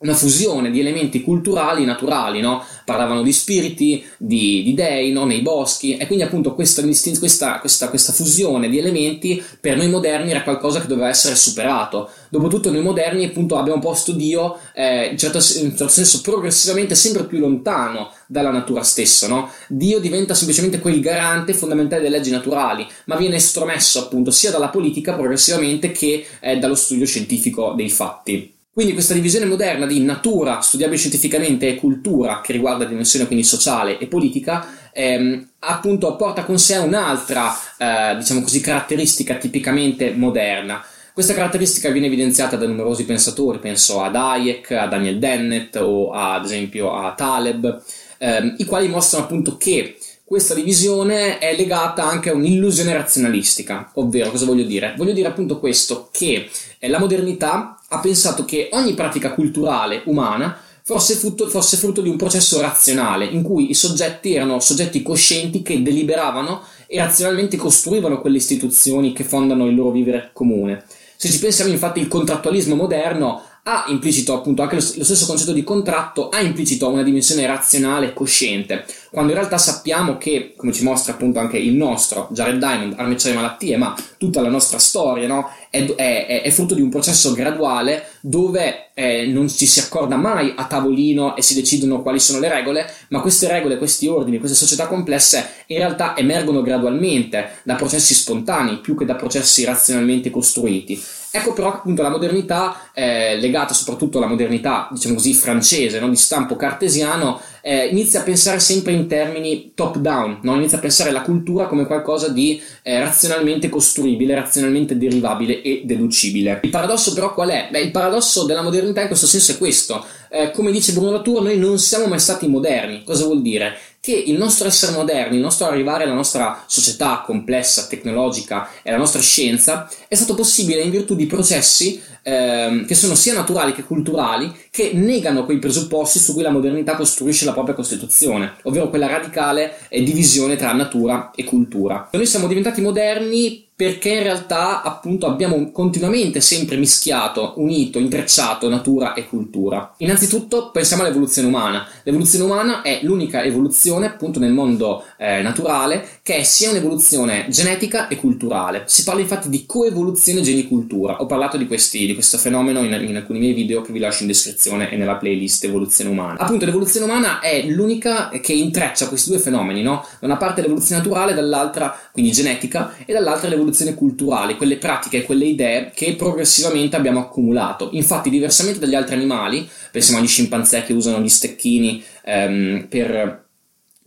una 0.00 0.14
fusione 0.14 0.70
di 0.70 0.80
elementi 0.80 1.20
culturali 1.20 1.84
naturali, 1.84 2.40
no? 2.40 2.64
parlavano 2.86 3.22
di 3.22 3.32
spiriti, 3.32 4.02
di, 4.16 4.62
di 4.62 4.72
dei 4.72 5.12
no? 5.12 5.26
nei 5.26 5.42
boschi 5.42 5.98
e 5.98 6.06
quindi 6.06 6.24
appunto 6.24 6.54
questa, 6.54 6.82
questa, 6.82 7.58
questa, 7.60 7.88
questa, 7.90 8.12
fusione 8.12 8.70
di 8.70 8.78
elementi 8.78 9.42
per 9.60 9.76
noi 9.76 9.90
moderni 9.90 10.30
era 10.30 10.42
qualcosa 10.42 10.80
che 10.80 10.86
doveva 10.86 11.08
essere 11.08 11.34
superato. 11.34 12.08
Dopotutto 12.30 12.70
noi 12.70 12.80
moderni 12.80 13.26
appunto 13.26 13.58
abbiamo 13.58 13.78
posto 13.78 14.12
Dio 14.12 14.58
eh, 14.74 15.08
in, 15.08 15.18
certo, 15.18 15.36
in, 15.36 15.76
certo, 15.76 15.88
senso 15.88 16.22
progressivamente 16.22 16.94
sempre 16.94 17.24
più 17.24 17.38
lontano 17.38 18.10
dalla 18.26 18.50
natura 18.50 18.82
stessa. 18.82 19.28
No? 19.28 19.50
Dio 19.68 20.00
diventa 20.00 20.32
semplicemente 20.32 20.78
quel 20.78 21.00
garante 21.00 21.52
fondamentale 21.52 22.00
delle 22.00 22.16
leggi 22.16 22.30
naturali, 22.30 22.86
ma 23.04 23.16
viene 23.16 23.36
estromesso 23.36 23.98
appunto 23.98 24.30
sia 24.30 24.50
dalla 24.50 24.68
politica 24.68 25.12
progressivamente 25.12 25.92
che 25.92 26.24
eh, 26.40 26.56
dallo 26.56 26.74
studio 26.74 27.04
scientifico 27.04 27.74
dei 27.76 27.90
fatti. 27.90 28.54
Quindi 28.72 28.92
questa 28.92 29.14
divisione 29.14 29.46
moderna 29.46 29.84
di 29.84 30.00
natura, 30.00 30.60
studiabile 30.60 30.96
scientificamente, 30.96 31.68
e 31.68 31.74
cultura, 31.74 32.40
che 32.40 32.52
riguarda 32.52 32.84
dimensione 32.84 33.26
quindi 33.26 33.44
sociale 33.44 33.98
e 33.98 34.06
politica, 34.06 34.90
ehm, 34.92 35.48
appunto 35.58 36.14
porta 36.14 36.44
con 36.44 36.56
sé 36.58 36.76
un'altra, 36.76 37.52
eh, 37.76 38.16
diciamo 38.16 38.42
così, 38.42 38.60
caratteristica 38.60 39.34
tipicamente 39.34 40.12
moderna. 40.12 40.84
Questa 41.12 41.34
caratteristica 41.34 41.90
viene 41.90 42.06
evidenziata 42.06 42.56
da 42.56 42.68
numerosi 42.68 43.04
pensatori, 43.04 43.58
penso 43.58 44.02
ad 44.02 44.14
Hayek, 44.14 44.70
a 44.70 44.86
Daniel 44.86 45.18
Dennett 45.18 45.74
o 45.76 46.12
ad 46.12 46.44
esempio 46.44 46.94
a 46.94 47.12
Taleb, 47.14 47.82
ehm, 48.18 48.54
i 48.58 48.64
quali 48.64 48.86
mostrano 48.86 49.24
appunto 49.24 49.56
che 49.56 49.98
questa 50.24 50.54
divisione 50.54 51.38
è 51.38 51.56
legata 51.56 52.04
anche 52.04 52.30
a 52.30 52.34
un'illusione 52.34 52.92
razionalistica, 52.92 53.90
ovvero 53.94 54.30
cosa 54.30 54.44
voglio 54.44 54.62
dire? 54.62 54.94
Voglio 54.96 55.12
dire 55.12 55.26
appunto 55.26 55.58
questo, 55.58 56.08
che 56.12 56.48
la 56.78 57.00
modernità 57.00 57.79
ha 57.92 57.98
pensato 57.98 58.44
che 58.44 58.68
ogni 58.72 58.94
pratica 58.94 59.32
culturale 59.34 60.02
umana 60.06 60.56
fosse 60.82 61.14
frutto, 61.14 61.48
fosse 61.48 61.76
frutto, 61.76 62.00
di 62.00 62.08
un 62.08 62.16
processo 62.16 62.60
razionale, 62.60 63.24
in 63.24 63.42
cui 63.42 63.70
i 63.70 63.74
soggetti 63.74 64.34
erano 64.34 64.60
soggetti 64.60 65.02
coscienti 65.02 65.62
che 65.62 65.82
deliberavano 65.82 66.62
e 66.86 66.98
razionalmente 66.98 67.56
costruivano 67.56 68.20
quelle 68.20 68.38
istituzioni 68.38 69.12
che 69.12 69.24
fondano 69.24 69.66
il 69.66 69.74
loro 69.74 69.90
vivere 69.90 70.30
comune. 70.32 70.84
Se 71.16 71.28
ci 71.28 71.38
pensiamo, 71.38 71.70
infatti, 71.70 72.00
il 72.00 72.08
contrattualismo 72.08 72.74
moderno 72.74 73.42
ha 73.64 73.84
implicito 73.88 74.34
appunto 74.34 74.62
anche 74.62 74.76
lo, 74.76 74.80
stesso 74.80 75.26
concetto 75.26 75.52
di 75.52 75.62
contratto, 75.62 76.28
ha 76.28 76.40
implicito 76.40 76.88
una 76.88 77.02
dimensione 77.02 77.46
razionale 77.46 78.12
cosciente, 78.12 78.84
quando 79.10 79.32
in 79.32 79.38
realtà 79.38 79.58
sappiamo 79.58 80.16
che, 80.16 80.54
come 80.56 80.72
ci 80.72 80.82
mostra 80.82 81.12
appunto 81.12 81.38
anche 81.38 81.58
il 81.58 81.74
nostro 81.74 82.28
Jared 82.32 82.58
Diamond, 82.58 82.94
Armecciare 82.96 83.34
Malattie, 83.34 83.76
ma 83.76 83.94
tutta 84.16 84.40
la 84.40 84.48
nostra 84.48 84.78
storia, 84.78 85.26
no? 85.26 85.50
è, 85.70 85.84
è, 85.94 86.42
è, 86.42 86.50
frutto 86.50 86.74
di 86.74 86.80
un 86.80 86.90
processo 86.90 87.32
graduale 87.32 88.06
dove 88.20 88.90
eh, 88.94 89.26
non 89.26 89.48
ci 89.48 89.66
si 89.66 89.78
accorda 89.78 90.16
mai 90.16 90.52
a 90.56 90.64
tavolino 90.64 91.36
e 91.36 91.42
si 91.42 91.54
decidono 91.54 92.02
quali 92.02 92.18
sono 92.18 92.40
le 92.40 92.48
regole, 92.48 92.92
ma 93.08 93.20
queste 93.20 93.46
regole, 93.46 93.78
questi 93.78 94.08
ordini, 94.08 94.38
queste 94.38 94.56
società 94.56 94.88
complesse 94.88 95.64
in 95.66 95.78
realtà 95.78 96.16
emergono 96.16 96.60
gradualmente 96.60 97.60
da 97.62 97.76
processi 97.76 98.14
spontanei 98.14 98.78
più 98.78 98.96
che 98.96 99.04
da 99.04 99.14
processi 99.14 99.64
razionalmente 99.64 100.30
costruiti. 100.30 101.00
Ecco 101.32 101.52
però 101.52 101.68
appunto 101.74 102.02
la 102.02 102.10
modernità, 102.10 102.90
eh, 102.92 103.36
legata 103.36 103.72
soprattutto 103.72 104.18
alla 104.18 104.26
modernità, 104.26 104.88
diciamo 104.90 105.14
così, 105.14 105.32
francese, 105.32 106.00
no? 106.00 106.08
di 106.08 106.16
stampo 106.16 106.56
cartesiano, 106.56 107.40
eh, 107.62 107.86
inizia 107.86 108.20
a 108.20 108.22
pensare 108.24 108.58
sempre 108.58 108.92
in 108.92 109.06
termini 109.06 109.70
top-down, 109.74 110.40
no? 110.42 110.56
inizia 110.56 110.78
a 110.78 110.80
pensare 110.80 111.10
alla 111.10 111.22
cultura 111.22 111.66
come 111.66 111.86
qualcosa 111.86 112.30
di 112.30 112.60
eh, 112.82 112.98
razionalmente 112.98 113.68
costruibile, 113.68 114.34
razionalmente 114.34 114.98
derivabile 114.98 115.62
e 115.62 115.82
deducibile. 115.84 116.60
Il 116.64 116.70
paradosso 116.70 117.12
però 117.12 117.32
qual 117.32 117.50
è? 117.50 117.68
Beh, 117.70 117.80
il 117.80 117.90
paradosso 117.92 118.44
della 118.44 118.62
modernità 118.62 119.02
in 119.02 119.06
questo 119.06 119.26
senso 119.26 119.52
è 119.52 119.58
questo. 119.58 120.04
Eh, 120.32 120.50
come 120.50 120.72
dice 120.72 120.92
Bruno 120.92 121.12
Latour, 121.12 121.42
noi 121.42 121.58
non 121.58 121.78
siamo 121.78 122.06
mai 122.06 122.20
stati 122.20 122.48
moderni. 122.48 123.04
Cosa 123.04 123.24
vuol 123.24 123.42
dire? 123.42 123.76
Che 124.00 124.12
il 124.12 124.38
nostro 124.38 124.66
essere 124.66 124.92
moderni, 124.92 125.36
il 125.36 125.42
nostro 125.42 125.66
arrivare 125.66 126.04
alla 126.04 126.14
nostra 126.14 126.64
società 126.66 127.22
complessa, 127.24 127.86
tecnologica 127.86 128.68
e 128.82 128.88
alla 128.88 128.98
nostra 128.98 129.20
scienza 129.20 129.90
è 130.08 130.14
stato 130.14 130.34
possibile 130.34 130.80
in 130.80 130.90
virtù 130.90 131.14
di 131.14 131.26
processi 131.26 132.00
ehm, 132.22 132.86
che 132.86 132.94
sono 132.94 133.14
sia 133.14 133.34
naturali 133.34 133.72
che 133.72 133.84
culturali 133.84 134.52
che 134.70 134.92
negano 134.94 135.44
quei 135.44 135.58
presupposti 135.58 136.18
su 136.18 136.32
cui 136.32 136.42
la 136.42 136.50
modernità 136.50 136.96
costruisce 136.96 137.44
la 137.44 137.52
propria 137.52 137.74
Costituzione, 137.74 138.54
ovvero 138.62 138.88
quella 138.88 139.06
radicale 139.06 139.76
divisione 139.90 140.56
tra 140.56 140.72
natura 140.72 141.30
e 141.34 141.44
cultura. 141.44 142.08
Noi 142.12 142.26
siamo 142.26 142.46
diventati 142.46 142.80
moderni 142.80 143.68
perché 143.80 144.10
in 144.10 144.24
realtà 144.24 144.82
appunto 144.82 145.24
abbiamo 145.24 145.72
continuamente 145.72 146.42
sempre 146.42 146.76
mischiato, 146.76 147.54
unito, 147.56 147.98
intrecciato 147.98 148.68
natura 148.68 149.14
e 149.14 149.26
cultura. 149.26 149.94
Innanzitutto 149.96 150.70
pensiamo 150.70 151.02
all'evoluzione 151.02 151.48
umana. 151.48 151.88
L'evoluzione 152.02 152.44
umana 152.44 152.82
è 152.82 153.00
l'unica 153.04 153.42
evoluzione 153.42 154.04
appunto 154.04 154.38
nel 154.38 154.52
mondo 154.52 155.02
eh, 155.20 155.42
naturale 155.42 156.06
che 156.22 156.36
è 156.36 156.42
sia 156.42 156.70
un'evoluzione 156.70 157.46
genetica 157.48 158.08
e 158.08 158.16
culturale. 158.16 158.84
Si 158.86 159.04
parla 159.04 159.20
infatti 159.20 159.48
di 159.48 159.64
coevoluzione 159.66 160.40
geni-cultura. 160.40 161.20
Ho 161.20 161.26
parlato 161.26 161.56
di, 161.56 161.66
questi, 161.66 162.06
di 162.06 162.14
questo 162.14 162.38
fenomeno 162.38 162.82
in, 162.82 162.92
in, 163.08 163.16
alcuni 163.16 163.38
miei 163.38 163.52
video 163.52 163.82
che 163.82 163.92
vi 163.92 163.98
lascio 163.98 164.22
in 164.22 164.28
descrizione 164.28 164.90
e 164.90 164.96
nella 164.96 165.16
playlist 165.16 165.64
evoluzione 165.64 166.10
umana. 166.10 166.38
Appunto 166.38 166.64
l'evoluzione 166.64 167.06
umana 167.06 167.40
è 167.40 167.62
l'unica 167.66 168.28
che 168.28 168.52
intreccia 168.52 169.08
questi 169.08 169.30
due 169.30 169.38
fenomeni, 169.38 169.82
no? 169.82 170.04
Da 170.18 170.26
una 170.26 170.36
parte 170.36 170.60
l'evoluzione 170.60 171.02
naturale, 171.02 171.34
dall'altra 171.34 171.96
quindi 172.12 172.32
genetica 172.32 172.94
e 173.04 173.12
dall'altra 173.12 173.48
l'evoluzione 173.48 173.68
evoluzione 173.70 173.94
culturale, 173.94 174.56
quelle 174.56 174.76
pratiche 174.76 175.18
e 175.18 175.22
quelle 175.24 175.44
idee 175.44 175.92
che 175.94 176.14
progressivamente 176.14 176.96
abbiamo 176.96 177.20
accumulato. 177.20 177.90
Infatti, 177.92 178.30
diversamente 178.30 178.80
dagli 178.80 178.94
altri 178.94 179.14
animali, 179.14 179.68
pensiamo 179.90 180.20
agli 180.20 180.28
scimpanzé 180.28 180.82
che 180.82 180.92
usano 180.92 181.20
gli 181.20 181.28
stecchini 181.28 182.02
ehm, 182.24 182.86
per 182.88 183.48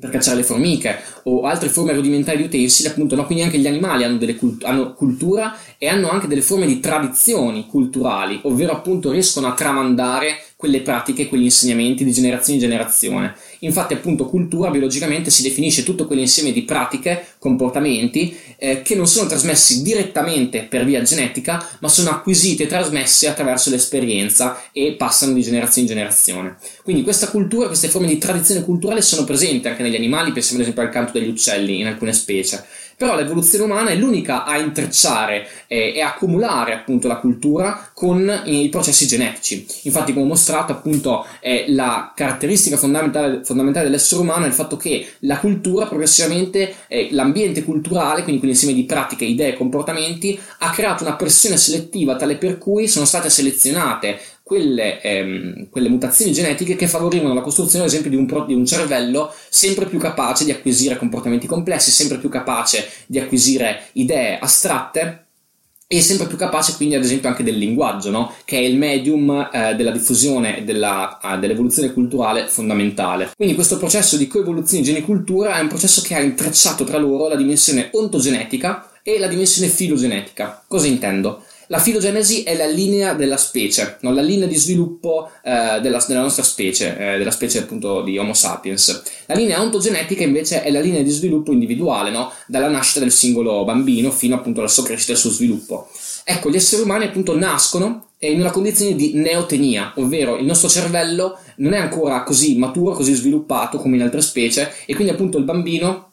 per 0.03 0.12
cacciare 0.12 0.36
le 0.36 0.43
formiche 0.43 1.01
o 1.23 1.43
altre 1.43 1.69
forme 1.69 1.93
rudimentali 1.93 2.37
di 2.37 2.43
utensili, 2.43 2.87
appunto, 2.87 3.15
no? 3.15 3.25
quindi 3.25 3.43
anche 3.43 3.57
gli 3.57 3.67
animali 3.67 4.03
hanno, 4.03 4.17
cult- 4.37 4.63
hanno, 4.63 4.93
cultura 4.93 5.57
e 5.77 5.87
hanno 5.87 6.09
anche 6.09 6.27
delle 6.27 6.41
forme 6.41 6.65
di 6.65 6.79
tradizioni 6.79 7.67
culturali, 7.67 8.39
ovvero 8.43 8.73
appunto 8.73 9.11
riescono 9.11 9.47
a 9.47 9.53
tramandare 9.53 10.37
quelle 10.63 10.79
pratiche, 10.79 11.27
quegli 11.27 11.43
insegnamenti 11.43 12.05
di 12.05 12.13
generazione 12.13 12.57
in 12.57 12.69
generazione. 12.69 13.35
Infatti, 13.59 13.93
appunto, 13.93 14.27
cultura 14.27 14.69
biologicamente 14.69 15.29
si 15.29 15.43
definisce 15.43 15.83
tutto 15.83 16.07
quell'insieme 16.07 16.53
di 16.53 16.63
pratiche, 16.63 17.33
comportamenti 17.37 18.33
eh, 18.57 18.81
che 18.81 18.95
non 18.95 19.05
sono 19.05 19.27
trasmessi 19.27 19.81
direttamente 19.81 20.61
per 20.61 20.85
via 20.85 21.01
genetica, 21.01 21.67
ma 21.81 21.89
sono 21.89 22.11
acquisiti 22.11 22.63
e 22.63 22.67
trasmessi 22.67 23.27
attraverso 23.27 23.69
l'esperienza 23.71 24.63
e 24.71 24.93
passano 24.93 25.33
di 25.33 25.41
generazione 25.41 25.87
in 25.87 25.93
generazione. 25.93 26.55
Quindi 26.81 27.03
questa 27.03 27.27
cultura, 27.27 27.67
queste 27.67 27.89
forme 27.89 28.07
di 28.07 28.17
tradizione 28.17 28.63
culturale 28.63 29.01
sono 29.01 29.25
presenti 29.25 29.67
anche 29.67 29.83
negli 29.83 29.95
animali, 29.95 30.31
pensiamo 30.31 30.61
ad 30.61 30.67
esempio 30.69 30.87
al 30.87 30.93
canto 30.93 31.11
degli 31.20 31.29
uccelli 31.29 31.79
in 31.79 31.88
alcune 31.88 32.13
specie. 32.13 32.63
Però 32.96 33.15
l'evoluzione 33.15 33.65
umana 33.65 33.89
è 33.89 33.96
l'unica 33.96 34.46
a 34.46 34.58
intrecciare 34.58 35.48
eh, 35.67 35.93
e 35.96 36.01
accumulare 36.01 36.74
appunto 36.74 37.08
la 37.08 37.17
cultura 37.17 37.89
con 37.93 38.43
i 38.46 38.70
processi 38.70 39.08
genetici. 39.08 39.65
Infatti, 39.84 40.13
come 40.13 40.25
ho 40.25 40.29
mostrato, 40.29 40.72
appunto, 40.72 41.25
è 41.39 41.65
la 41.70 42.13
caratteristica 42.15 42.77
fondamentale, 42.77 43.43
fondamentale 43.43 43.88
dell'essere 43.88 44.22
umano 44.22 44.46
è 44.46 44.48
il 44.48 44.53
fatto 44.53 44.77
che 44.77 45.08
la 45.20 45.38
cultura 45.39 45.88
progressivamente, 45.88 46.75
eh, 46.88 47.10
l'ambiente 47.12 47.63
culturale, 47.63 48.22
quindi 48.22 48.39
quell'insieme 48.39 48.74
di 48.74 48.86
pratiche, 48.86 49.25
idee 49.25 49.50
e 49.50 49.58
comportamenti, 49.58 50.39
ha 50.60 50.70
creato 50.70 51.03
una 51.03 51.15
pressione 51.15 51.58
selettiva 51.58 52.15
tale 52.15 52.38
per 52.38 52.58
cui 52.58 52.88
sono 52.88 53.05
state 53.05 53.29
selezionate 53.29 54.20
quelle, 54.53 55.01
ehm, 55.01 55.69
quelle, 55.72 55.89
mutazioni 55.89 56.31
genetiche 56.31 56.75
che 56.75 56.88
favorivano 56.88 57.33
la 57.33 57.41
costruzione, 57.41 57.86
ad 57.86 57.89
esempio, 57.89 58.12
di 58.12 58.15
un, 58.15 58.27
pro, 58.27 58.45
di 58.45 58.53
un, 58.53 58.67
cervello 58.67 59.33
sempre 59.50 59.88
più 59.88 59.98
capace 59.98 60.45
di 60.45 60.51
acquisire 60.51 60.95
comportamenti 60.95 61.48
complessi, 61.48 61.89
sempre 61.89 62.19
più 62.19 62.29
capace 62.29 62.88
di 63.07 63.17
acquisire 63.17 63.86
idee 63.93 64.38
astratte 64.38 65.25
e 65.88 66.01
sempre 66.01 66.27
più 66.27 66.38
capace 66.38 66.75
quindi 66.75 66.93
ad 66.95 67.03
esempio 67.03 67.29
anche 67.29 67.43
del 67.43 67.57
linguaggio, 67.57 68.12
no? 68.12 68.31
che 68.45 68.57
è 68.57 68.62
il 68.62 68.77
medium 68.77 69.50
eh, 69.51 69.74
della 69.75 69.91
diffusione 69.91 70.62
della, 70.63 71.19
uh, 71.19 71.39
dell'evoluzione 71.39 71.91
culturale 71.91 72.48
fondamentale. 72.48 73.31
Quindi 73.36 73.55
questo 73.55 73.77
processo 73.77 74.17
di 74.17 74.27
coevoluzione 74.27 74.83
gene-cultura 74.83 75.57
è 75.57 75.62
un 75.62 75.67
processo 75.67 76.03
che 76.03 76.13
ha 76.13 76.22
intrecciato 76.22 76.83
tra 76.83 77.00
loro 77.00 77.27
la 77.27 77.36
dimensione 77.36 77.89
ontogenetica 77.91 79.00
e 79.01 79.17
la 79.17 79.27
dimensione 79.27 79.67
filogenetica. 79.67 80.63
Cosa 80.67 80.86
intendo? 80.86 81.43
La 81.73 81.79
filogenesi 81.79 82.43
è 82.43 82.55
la 82.55 82.67
linea 82.67 83.15
della 83.15 83.35
specie, 83.35 83.97
no? 84.01 84.13
la 84.13 84.21
linea 84.21 84.45
di 84.45 84.55
sviluppo 84.55 85.31
eh, 85.43 85.79
della, 85.81 86.05
della, 86.07 86.21
nostra 86.21 86.43
specie, 86.43 86.95
eh, 86.95 87.17
della 87.17 87.31
specie 87.31 87.57
appunto 87.57 88.03
di 88.03 88.15
Homo 88.15 88.35
sapiens. 88.35 89.01
La 89.25 89.33
linea 89.33 89.59
ontogenetica 89.59 90.21
invece 90.21 90.61
è 90.61 90.69
la 90.69 90.79
linea 90.79 91.01
di 91.01 91.09
sviluppo 91.09 91.51
individuale, 91.51 92.11
no? 92.11 92.31
dalla 92.45 92.67
nascita 92.67 92.99
del 92.99 93.11
singolo 93.11 93.63
bambino 93.63 94.11
fino 94.11 94.35
appunto 94.35 94.59
alla 94.59 94.69
sua 94.69 94.83
crescita 94.83 95.13
e 95.13 95.15
al 95.15 95.21
suo 95.21 95.31
sviluppo. 95.31 95.89
Ecco, 96.23 96.51
gli 96.51 96.57
esseri 96.57 96.83
umani 96.83 97.05
appunto 97.05 97.35
nascono 97.35 98.09
in 98.19 98.39
una 98.39 98.51
condizione 98.51 98.93
di 98.93 99.13
neotenia, 99.15 99.93
ovvero 99.95 100.37
il 100.37 100.45
nostro 100.45 100.69
cervello 100.69 101.39
non 101.55 101.73
è 101.73 101.79
ancora 101.79 102.21
così 102.21 102.55
maturo, 102.55 102.93
così 102.93 103.15
sviluppato 103.15 103.79
come 103.79 103.95
in 103.95 104.03
altre 104.03 104.21
specie 104.21 104.71
e 104.85 104.93
quindi 104.93 105.11
appunto 105.11 105.39
il 105.39 105.43
bambino 105.43 106.11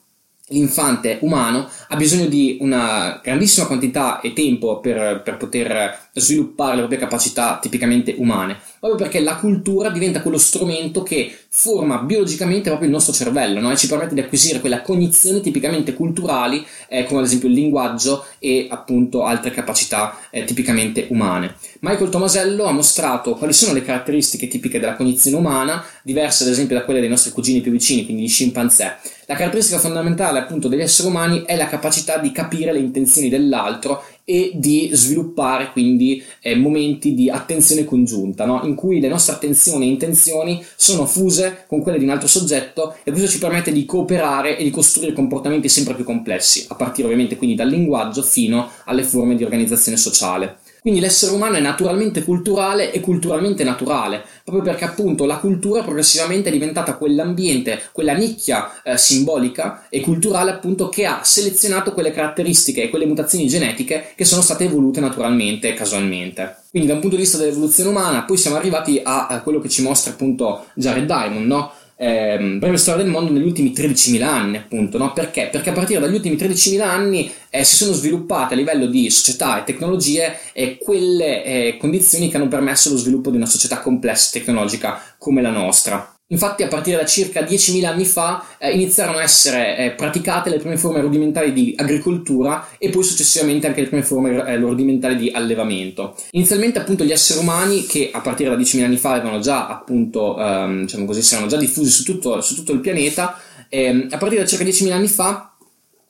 l'infante 0.51 1.19
umano 1.23 1.69
ha 1.89 1.97
bisogno 1.97 2.27
di 2.27 2.59
una 2.61 3.21
grandissima 3.23 3.67
quantità 3.67 4.21
e 4.21 4.33
tempo 4.33 4.81
per, 4.81 5.23
per, 5.25 5.37
poter 5.37 6.09
sviluppare 6.13 6.73
le 6.73 6.79
proprie 6.79 6.99
capacità 6.99 7.59
tipicamente 7.61 8.15
umane, 8.19 8.59
proprio 8.81 8.99
perché 8.99 9.21
la 9.21 9.37
cultura 9.37 9.91
diventa 9.91 10.23
quello 10.23 10.39
strumento 10.39 11.03
che 11.03 11.37
forma 11.49 11.99
biologicamente 11.99 12.69
proprio 12.69 12.89
il 12.89 12.95
nostro 12.95 13.13
cervello 13.13 13.61
no? 13.61 13.71
e 13.71 13.77
ci 13.77 13.87
permette 13.87 14.15
di 14.15 14.21
acquisire 14.21 14.59
quelle 14.61 14.81
cognizioni 14.81 15.43
tipicamente 15.43 15.93
culturali, 15.93 16.65
eh, 16.89 17.05
come 17.05 17.21
ad 17.21 17.27
esempio 17.27 17.49
il 17.49 17.55
linguaggio 17.55 18.25
e 18.39 18.69
appunto 18.71 19.25
altre 19.25 19.51
capacità 19.51 20.19
eh, 20.31 20.45
tipicamente 20.45 21.07
umane. 21.11 21.57
Michael 21.81 22.09
Tomasello 22.09 22.65
ha 22.65 22.73
mostrato 22.73 23.35
quali 23.35 23.53
sono 23.53 23.75
le 23.75 23.83
caratteristiche 23.83 24.49
tipiche 24.49 24.81
della 24.81 24.95
cognizione 24.95 25.37
umana, 25.37 25.85
diverse 26.03 26.45
ad 26.45 26.51
esempio 26.51 26.77
da 26.77 26.85
quelle 26.85 27.01
dei 27.01 27.09
nostri 27.11 27.33
cugini 27.33 27.61
più 27.61 27.73
vicini, 27.73 28.05
quindi 28.07 28.23
gli 28.23 28.29
scimpanzé. 28.29 28.97
La 29.27 29.37
caratteristica 29.37 29.79
fondamentale 29.79 30.41
appunto 30.41 30.67
degli 30.67 30.81
esseri 30.81 31.07
umani 31.07 31.45
è 31.45 31.55
la 31.55 31.69
capacità 31.69 32.19
di 32.19 32.33
capire 32.33 32.73
le 32.73 32.81
intenzioni 32.81 33.29
dell'altro 33.29 34.05
e 34.25 34.53
di 34.55 34.91
sviluppare 34.93 35.73
quindi 35.73 36.23
eh, 36.41 36.57
momenti 36.57 37.15
di 37.15 37.31
attenzione 37.31 37.85
congiunta, 37.85 38.47
no? 38.47 38.63
in 38.65 38.75
cui 38.75 39.01
le 39.01 39.09
nostre 39.09 39.35
attenzioni 39.35 39.87
e 39.87 39.91
intenzioni 39.91 40.65
sono 40.77 41.07
fuse 41.07 41.65
con 41.67 41.83
quelle 41.83 41.99
di 41.99 42.05
un 42.05 42.11
altro 42.11 42.29
soggetto 42.29 42.97
e 43.03 43.11
questo 43.11 43.29
ci 43.29 43.39
permette 43.39 43.73
di 43.73 43.85
cooperare 43.85 44.57
e 44.57 44.65
di 44.65 44.71
costruire 44.71 45.13
comportamenti 45.13 45.69
sempre 45.69 45.95
più 45.95 46.05
complessi, 46.05 46.67
a 46.69 46.75
partire 46.75 47.07
ovviamente 47.07 47.37
quindi 47.37 47.57
dal 47.57 47.69
linguaggio 47.69 48.23
fino 48.23 48.71
alle 48.85 49.03
forme 49.03 49.37
di 49.37 49.45
organizzazione 49.45 49.97
sociale. 49.97 50.59
Quindi 50.81 51.01
l'essere 51.01 51.33
umano 51.33 51.57
è 51.57 51.61
naturalmente 51.61 52.25
culturale 52.25 52.93
e 52.93 53.01
culturalmente 53.01 53.65
naturale, 53.65 54.25
proprio 54.45 54.65
perché 54.65 54.85
appunto 54.85 55.27
la 55.27 55.37
cultura 55.37 55.83
progressivamente 55.83 56.49
è 56.49 56.53
diventata 56.53 56.97
quell'ambiente, 56.97 57.81
quella 57.93 58.15
nicchia 58.15 58.83
eh, 58.83 58.97
simbolica 58.97 59.87
e 59.89 60.01
culturale 60.01 60.51
appunto 60.51 60.89
che 60.89 61.07
ha 61.07 61.21
selezionato 61.23 61.93
quelle 61.93 62.13
caratteristiche 62.13 62.85
e 62.85 62.91
quelle 62.91 63.07
mutazioni 63.07 63.47
genetiche 63.47 64.13
che 64.17 64.25
sono 64.25 64.43
state 64.43 64.65
evolute 64.65 65.01
naturalmente 65.01 65.69
e 65.69 65.75
casualmente. 65.75 66.57
Quindi 66.71 66.89
da 66.89 66.95
un 66.95 67.01
punto 67.01 67.17
di 67.17 67.23
vista 67.23 67.37
dell'evoluzione 67.37 67.91
umana 67.91 68.23
poi 68.23 68.37
siamo 68.37 68.57
arrivati 68.57 69.01
a, 69.03 69.27
a 69.27 69.41
quello 69.43 69.61
che 69.61 69.69
ci 69.69 69.83
mostra 69.83 70.13
appunto 70.13 70.67
Jared 70.75 71.05
Diamond, 71.05 71.47
no? 71.47 71.73
Eh, 72.03 72.39
breve 72.57 72.79
storia 72.79 73.03
del 73.03 73.13
mondo 73.13 73.31
negli 73.31 73.45
ultimi 73.45 73.73
13.000 73.73 74.23
anni, 74.23 74.57
appunto, 74.57 74.97
no? 74.97 75.13
Perché? 75.13 75.51
Perché 75.53 75.69
a 75.69 75.73
partire 75.75 76.01
dagli 76.01 76.15
ultimi 76.15 76.35
13.000 76.35 76.81
anni 76.81 77.31
eh, 77.51 77.63
si 77.63 77.77
sono 77.77 77.93
sviluppate 77.93 78.55
a 78.55 78.57
livello 78.57 78.87
di 78.87 79.11
società 79.11 79.61
e 79.61 79.65
tecnologie 79.65 80.39
eh, 80.55 80.79
quelle 80.79 81.45
eh, 81.45 81.77
condizioni 81.77 82.31
che 82.31 82.39
hanno 82.39 82.49
permesso 82.49 82.89
lo 82.89 82.97
sviluppo 82.97 83.31
di 83.31 83.37
una 83.37 83.45
società 83.45 83.81
complessa 83.81 84.39
tecnologica 84.39 84.99
come 85.19 85.43
la 85.43 85.51
nostra. 85.51 86.20
Infatti 86.33 86.63
a 86.63 86.69
partire 86.69 86.97
da 86.97 87.05
circa 87.05 87.41
10.000 87.41 87.85
anni 87.87 88.05
fa 88.05 88.45
eh, 88.59 88.71
iniziarono 88.71 89.19
a 89.19 89.23
essere 89.23 89.77
eh, 89.77 89.91
praticate 89.91 90.49
le 90.49 90.59
prime 90.59 90.77
forme 90.77 91.01
rudimentali 91.01 91.53
di 91.53 91.75
agricoltura 91.77 92.69
e 92.79 92.89
poi 92.89 93.03
successivamente 93.03 93.67
anche 93.67 93.81
le 93.81 93.89
prime 93.89 94.05
forme 94.05 94.45
eh, 94.47 94.57
rudimentali 94.57 95.17
di 95.17 95.33
allevamento. 95.35 96.17
Inizialmente 96.31 96.79
appunto 96.79 97.03
gli 97.03 97.11
esseri 97.11 97.41
umani 97.41 97.85
che 97.85 98.11
a 98.13 98.21
partire 98.21 98.51
da 98.51 98.57
10.000 98.57 98.85
anni 98.85 98.97
fa 98.97 99.15
avevano 99.15 99.41
già 99.41 99.67
appunto, 99.67 100.39
ehm, 100.39 100.83
diciamo 100.83 101.05
così, 101.05 101.21
si 101.21 101.35
erano 101.35 101.49
già 101.49 101.57
diffusi 101.57 101.91
su 101.91 102.05
tutto, 102.05 102.41
su 102.41 102.55
tutto 102.55 102.73
il 102.73 102.81
pianeta, 102.81 103.37
ehm, 103.69 104.07
a 104.13 104.17
partire 104.17 104.43
da 104.43 104.47
circa 104.47 104.65
10.000 104.65 104.93
anni 104.93 105.09
fa 105.09 105.53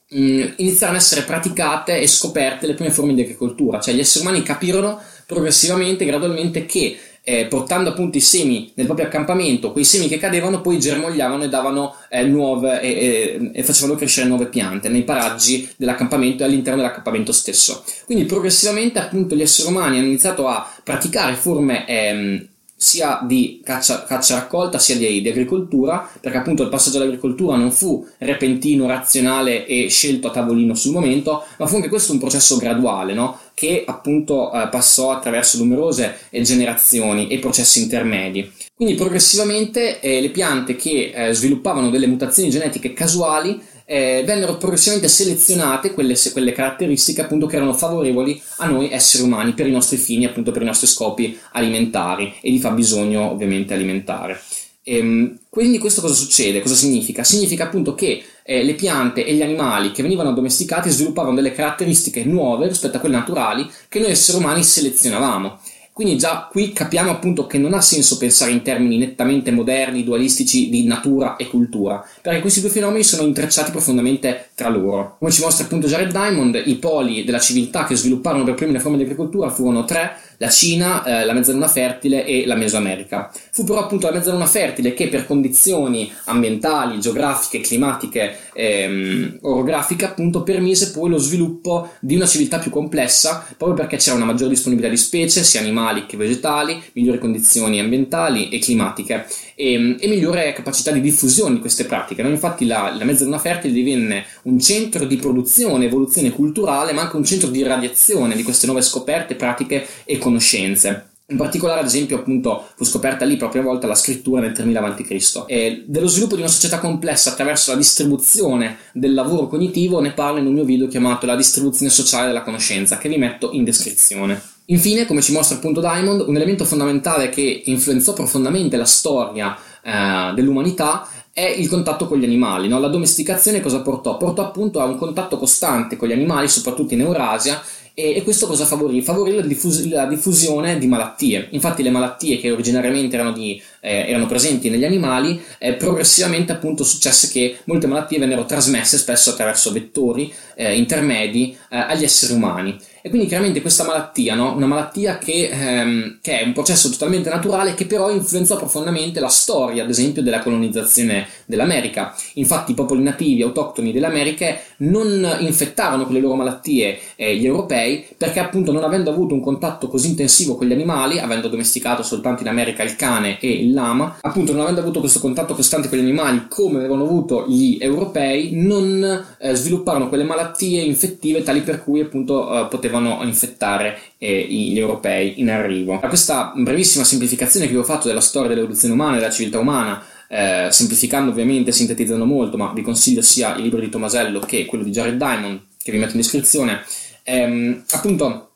mh, 0.07 0.21
mm, 0.21 0.41
iniziarono 0.57 0.99
a 0.99 1.01
essere 1.01 1.23
praticate 1.23 1.99
e 1.99 2.07
scoperte 2.07 2.67
le 2.67 2.75
prime 2.75 2.91
forme 2.91 3.15
di 3.15 3.21
agricoltura, 3.21 3.79
cioè 3.79 3.95
gli 3.95 3.99
esseri 3.99 4.23
umani 4.23 4.43
capirono 4.43 5.01
progressivamente, 5.25 6.05
gradualmente 6.05 6.65
che 6.65 6.97
eh, 7.23 7.45
portando 7.45 7.89
appunto 7.89 8.17
i 8.17 8.21
semi 8.21 8.71
nel 8.75 8.85
proprio 8.85 9.05
accampamento, 9.05 9.71
quei 9.71 9.83
semi 9.83 10.07
che 10.07 10.17
cadevano 10.17 10.61
poi 10.61 10.79
germogliavano 10.79 11.43
e 11.43 11.49
davano 11.49 11.95
eh, 12.09 12.23
nuove 12.23 12.81
e, 12.81 13.51
e, 13.53 13.63
facevano 13.63 13.95
crescere 13.95 14.27
nuove 14.27 14.47
piante 14.47 14.89
nei 14.89 15.03
paraggi 15.03 15.69
dell'accampamento 15.75 16.43
e 16.43 16.47
all'interno 16.47 16.81
dell'accampamento 16.81 17.31
stesso. 17.31 17.83
Quindi 18.05 18.25
progressivamente 18.25 18.99
appunto 18.99 19.35
gli 19.35 19.41
esseri 19.41 19.67
umani 19.67 19.97
hanno 19.97 20.07
iniziato 20.07 20.47
a 20.47 20.67
praticare 20.83 21.35
forme 21.35 21.87
ehm, 21.87 22.47
sia 22.81 23.19
di 23.21 23.61
caccia, 23.63 24.05
caccia 24.05 24.33
raccolta 24.33 24.79
sia 24.79 24.97
di, 24.97 25.21
di, 25.21 25.29
agricoltura, 25.29 26.09
perché 26.19 26.39
appunto 26.39 26.63
il 26.63 26.69
passaggio 26.69 26.97
all'agricoltura 26.97 27.55
non 27.55 27.71
fu 27.71 28.03
repentino, 28.17 28.87
razionale 28.87 29.67
e 29.67 29.87
scelto 29.87 30.29
a 30.29 30.31
tavolino 30.31 30.73
sul 30.73 30.91
momento, 30.91 31.43
ma 31.59 31.67
fu 31.67 31.75
anche 31.75 31.89
questo 31.89 32.11
un 32.11 32.17
processo 32.17 32.57
graduale, 32.57 33.13
no? 33.13 33.37
Che 33.61 33.83
appunto 33.85 34.51
eh, 34.51 34.69
passò 34.69 35.11
attraverso 35.11 35.59
numerose 35.59 36.17
generazioni 36.31 37.27
e 37.27 37.37
processi 37.37 37.79
intermedi. 37.79 38.51
Quindi 38.73 38.95
progressivamente 38.95 39.99
eh, 39.99 40.19
le 40.19 40.31
piante 40.31 40.75
che 40.75 41.11
eh, 41.13 41.31
sviluppavano 41.31 41.91
delle 41.91 42.07
mutazioni 42.07 42.49
genetiche 42.49 42.93
casuali 42.93 43.61
eh, 43.85 44.23
vennero 44.25 44.57
progressivamente 44.57 45.07
selezionate 45.07 45.93
quelle, 45.93 46.15
quelle, 46.31 46.53
caratteristiche 46.53 47.21
appunto 47.21 47.45
che 47.45 47.57
erano 47.57 47.73
favorevoli 47.73 48.41
a 48.57 48.65
noi 48.65 48.89
esseri 48.91 49.21
umani 49.21 49.53
per 49.53 49.67
i 49.67 49.71
nostri 49.71 49.97
fini, 49.97 50.25
appunto 50.25 50.51
per 50.51 50.63
i 50.63 50.65
nostri 50.65 50.87
scopi 50.87 51.37
alimentari 51.51 52.33
e 52.41 52.49
di 52.49 52.59
fabbisogno 52.59 53.29
ovviamente 53.29 53.75
alimentare. 53.75 54.41
Ehm, 54.83 55.37
quindi 55.49 55.77
questo 55.77 56.01
cosa 56.01 56.15
succede? 56.15 56.61
Cosa 56.61 56.73
significa? 56.73 57.23
Significa 57.23 57.65
appunto 57.65 57.93
che 57.93 58.23
eh, 58.43 58.63
le 58.63 58.73
piante 58.73 59.25
e 59.25 59.33
gli 59.33 59.41
animali 59.41 59.91
che 59.91 60.01
venivano 60.01 60.29
addomesticati 60.29 60.89
sviluppavano 60.89 61.35
delle 61.35 61.51
caratteristiche 61.51 62.23
nuove 62.23 62.67
rispetto 62.67 62.97
a 62.97 62.99
quelle 62.99 63.15
naturali 63.17 63.69
che 63.87 63.99
noi 63.99 64.11
esseri 64.11 64.37
umani 64.37 64.63
selezionavamo. 64.63 65.59
Quindi 65.93 66.17
già 66.17 66.47
qui 66.49 66.71
capiamo 66.71 67.11
appunto 67.11 67.45
che 67.45 67.57
non 67.57 67.73
ha 67.73 67.81
senso 67.81 68.17
pensare 68.17 68.51
in 68.51 68.61
termini 68.61 68.97
nettamente 68.97 69.51
moderni, 69.51 70.05
dualistici 70.05 70.69
di 70.69 70.85
natura 70.85 71.35
e 71.35 71.47
cultura, 71.47 72.03
perché 72.21 72.39
questi 72.39 72.61
due 72.61 72.69
fenomeni 72.69 73.03
sono 73.03 73.23
intrecciati 73.23 73.71
profondamente 73.71 74.49
tra 74.55 74.69
loro. 74.69 75.17
Come 75.19 75.31
ci 75.31 75.41
mostra 75.41 75.65
appunto 75.65 75.87
Jared 75.87 76.11
Diamond, 76.11 76.59
i 76.65 76.75
poli 76.75 77.25
della 77.25 77.39
civiltà 77.39 77.83
che 77.83 77.95
svilupparono 77.95 78.45
per 78.45 78.53
primi 78.53 78.71
le 78.71 78.79
forme 78.79 78.97
di 78.97 79.03
agricoltura 79.03 79.49
furono 79.49 79.83
tre, 79.83 80.15
la 80.41 80.49
Cina, 80.49 81.03
eh, 81.03 81.23
la 81.23 81.33
mezzaluna 81.33 81.67
fertile 81.67 82.25
e 82.25 82.47
la 82.47 82.55
Mesoamerica. 82.55 83.31
Fu 83.51 83.63
però 83.63 83.79
appunto 83.79 84.07
la 84.07 84.17
mezzaluna 84.17 84.47
fertile 84.47 84.95
che 84.95 85.07
per 85.07 85.27
condizioni 85.27 86.11
ambientali, 86.25 86.99
geografiche, 86.99 87.61
climatiche, 87.61 88.35
ehm, 88.53 89.37
orografiche 89.41 90.05
appunto 90.05 90.41
permise 90.41 90.91
poi 90.91 91.11
lo 91.11 91.19
sviluppo 91.19 91.91
di 91.99 92.15
una 92.15 92.25
civiltà 92.25 92.57
più 92.57 92.71
complessa 92.71 93.45
proprio 93.55 93.77
perché 93.77 93.97
c'era 93.97 94.15
una 94.15 94.25
maggiore 94.25 94.49
disponibilità 94.49 94.91
di 94.91 94.97
specie, 94.97 95.43
sia 95.43 95.59
animali 95.59 96.07
che 96.07 96.17
vegetali, 96.17 96.81
migliori 96.93 97.19
condizioni 97.19 97.79
ambientali 97.79 98.49
e 98.49 98.57
climatiche 98.57 99.27
e, 99.61 99.73
ehm, 99.73 99.97
e 99.99 100.07
migliore 100.07 100.51
capacità 100.53 100.91
di 100.91 101.01
diffusione 101.01 101.55
di 101.55 101.61
queste 101.61 101.85
pratiche. 101.85 102.23
No? 102.23 102.29
Infatti 102.29 102.65
la, 102.65 102.93
la 102.97 103.05
mezzaluna 103.05 103.37
fertile 103.37 103.71
divenne 103.71 104.25
un 104.43 104.59
centro 104.59 105.05
di 105.05 105.17
produzione, 105.17 105.85
evoluzione 105.85 106.31
culturale 106.31 106.91
ma 106.93 107.01
anche 107.01 107.17
un 107.17 107.23
centro 107.23 107.49
di 107.49 107.61
radiazione 107.61 108.35
di 108.35 108.43
queste 108.43 108.65
nuove 108.65 108.81
scoperte, 108.81 109.35
pratiche 109.35 109.85
e 110.03 110.17
conoscenze. 110.17 111.09
In 111.31 111.37
particolare, 111.37 111.79
ad 111.79 111.85
esempio, 111.85 112.17
appunto, 112.17 112.67
fu 112.75 112.83
scoperta 112.83 113.23
lì 113.23 113.37
proprio 113.37 113.61
a 113.61 113.63
volta 113.63 113.87
la 113.87 113.95
scrittura 113.95 114.41
nel 114.41 114.51
3000 114.51 114.81
a.C. 114.81 115.43
E 115.47 115.85
dello 115.87 116.07
sviluppo 116.07 116.35
di 116.35 116.41
una 116.41 116.49
società 116.49 116.77
complessa 116.77 117.29
attraverso 117.29 117.71
la 117.71 117.77
distribuzione 117.77 118.79
del 118.91 119.13
lavoro 119.13 119.47
cognitivo 119.47 120.01
ne 120.01 120.11
parlo 120.11 120.39
in 120.39 120.47
un 120.47 120.53
mio 120.53 120.65
video 120.65 120.89
chiamato 120.89 121.25
La 121.25 121.37
distribuzione 121.37 121.89
sociale 121.89 122.27
della 122.27 122.41
conoscenza, 122.41 122.97
che 122.97 123.07
vi 123.07 123.17
metto 123.17 123.51
in 123.53 123.63
descrizione. 123.63 124.41
Infine, 124.71 125.05
come 125.05 125.21
ci 125.21 125.33
mostra 125.33 125.57
appunto 125.57 125.81
Diamond, 125.81 126.21
un 126.25 126.35
elemento 126.35 126.63
fondamentale 126.63 127.27
che 127.27 127.63
influenzò 127.65 128.13
profondamente 128.13 128.77
la 128.77 128.85
storia 128.85 129.57
eh, 129.83 130.33
dell'umanità 130.33 131.07
è 131.33 131.43
il 131.43 131.67
contatto 131.67 132.07
con 132.07 132.17
gli 132.17 132.23
animali. 132.23 132.69
No? 132.69 132.79
La 132.79 132.87
domesticazione 132.87 133.59
cosa 133.59 133.81
portò? 133.81 134.15
Portò 134.15 134.43
appunto 134.43 134.79
a 134.79 134.85
un 134.85 134.97
contatto 134.97 135.37
costante 135.37 135.97
con 135.97 136.07
gli 136.07 136.13
animali, 136.13 136.47
soprattutto 136.47 136.93
in 136.93 137.01
Eurasia, 137.01 137.61
e, 137.93 138.15
e 138.15 138.23
questo 138.23 138.47
cosa 138.47 138.65
favorì? 138.65 139.01
Favorì 139.01 139.35
la, 139.35 139.41
diffus- 139.41 139.85
la, 139.87 140.05
diffusione 140.05 140.77
di 140.77 140.87
malattie. 140.87 141.47
Infatti 141.51 141.83
le 141.83 141.89
malattie 141.89 142.39
che 142.39 142.51
originariamente 142.51 143.15
erano, 143.15 143.31
di, 143.31 143.61
eh, 143.81 144.05
erano 144.07 144.27
presenti 144.27 144.69
negli 144.69 144.85
animali, 144.85 145.41
eh, 145.57 145.73
progressivamente 145.73 146.51
appunto 146.51 146.83
successe 146.83 147.29
che 147.29 147.57
molte 147.65 147.87
malattie 147.87 148.19
vennero 148.19 148.45
trasmesse 148.45 148.97
spesso 148.97 149.31
attraverso 149.31 149.71
vettori 149.71 150.33
eh, 150.55 150.75
intermedi 150.75 151.55
eh, 151.69 151.77
agli 151.77 152.03
esseri 152.03 152.33
umani. 152.33 152.77
E 153.03 153.09
quindi 153.09 153.27
chiaramente 153.27 153.61
questa 153.61 153.83
malattia, 153.83 154.35
no? 154.35 154.53
una 154.55 154.67
malattia 154.67 155.17
che, 155.17 155.49
ehm, 155.51 156.19
che, 156.21 156.39
è 156.39 156.43
un 156.43 156.53
processo 156.53 156.87
totalmente 156.89 157.31
naturale 157.31 157.73
che 157.73 157.87
però 157.87 158.11
influenzò 158.11 158.57
profondamente 158.57 159.19
la 159.19 159.27
storia, 159.27 159.83
ad 159.83 159.89
esempio, 159.89 160.21
della 160.21 160.39
colonizzazione 160.39 161.27
dell'America. 161.45 162.15
Infatti 162.35 162.71
i 162.71 162.75
popoli 162.75 163.01
nativi, 163.01 163.41
autoctoni 163.41 163.91
delle 163.91 164.05
Americhe 164.05 164.61
non 164.77 165.37
infettarono 165.39 166.05
con 166.05 166.13
le 166.13 166.19
loro 166.19 166.35
malattie 166.35 166.99
eh, 167.15 167.35
gli 167.35 167.45
europei 167.45 167.80
perché 168.17 168.39
appunto 168.39 168.71
non 168.71 168.83
avendo 168.83 169.09
avuto 169.09 169.33
un 169.33 169.41
contatto 169.41 169.87
così 169.87 170.09
intensivo 170.09 170.55
con 170.55 170.67
gli 170.67 170.73
animali, 170.73 171.19
avendo 171.19 171.47
domesticato 171.47 172.03
soltanto 172.03 172.41
in 172.41 172.49
America 172.49 172.83
il 172.83 172.95
cane 172.95 173.39
e 173.39 173.49
il 173.49 173.73
lama, 173.73 174.17
appunto 174.21 174.51
non 174.51 174.61
avendo 174.61 174.81
avuto 174.81 174.99
questo 174.99 175.19
contatto 175.19 175.55
costante 175.55 175.89
con 175.89 175.97
gli 175.97 176.01
animali 176.01 176.45
come 176.49 176.79
avevano 176.79 177.03
avuto 177.03 177.45
gli 177.47 177.77
europei, 177.79 178.49
non 178.53 179.25
eh, 179.39 179.55
svilupparono 179.55 180.09
quelle 180.09 180.23
malattie 180.23 180.81
infettive 180.81 181.43
tali 181.43 181.61
per 181.61 181.83
cui 181.83 182.01
appunto 182.01 182.65
eh, 182.65 182.67
potevano 182.67 183.19
infettare 183.23 183.97
eh, 184.17 184.45
gli 184.47 184.77
europei 184.77 185.39
in 185.39 185.49
arrivo. 185.49 185.99
A 186.01 186.07
questa 186.07 186.53
brevissima 186.55 187.03
semplificazione 187.03 187.65
che 187.65 187.71
vi 187.71 187.79
ho 187.79 187.83
fatto 187.83 188.07
della 188.07 188.21
storia 188.21 188.49
dell'evoluzione 188.49 188.93
umana 188.93 189.15
e 189.15 189.19
della 189.19 189.31
civiltà 189.31 189.59
umana, 189.59 190.03
eh, 190.27 190.67
semplificando 190.71 191.31
ovviamente, 191.31 191.71
sintetizzando 191.71 192.25
molto, 192.25 192.55
ma 192.55 192.71
vi 192.73 192.81
consiglio 192.81 193.21
sia 193.21 193.55
il 193.55 193.63
libro 193.63 193.79
di 193.79 193.89
Tomasello 193.89 194.39
che 194.39 194.65
quello 194.65 194.83
di 194.83 194.91
Jared 194.91 195.17
Diamond, 195.17 195.59
che 195.81 195.91
vi 195.91 195.97
metto 195.97 196.11
in 196.11 196.21
descrizione, 196.21 196.81
ehm, 197.23 197.83
appunto 197.91 198.51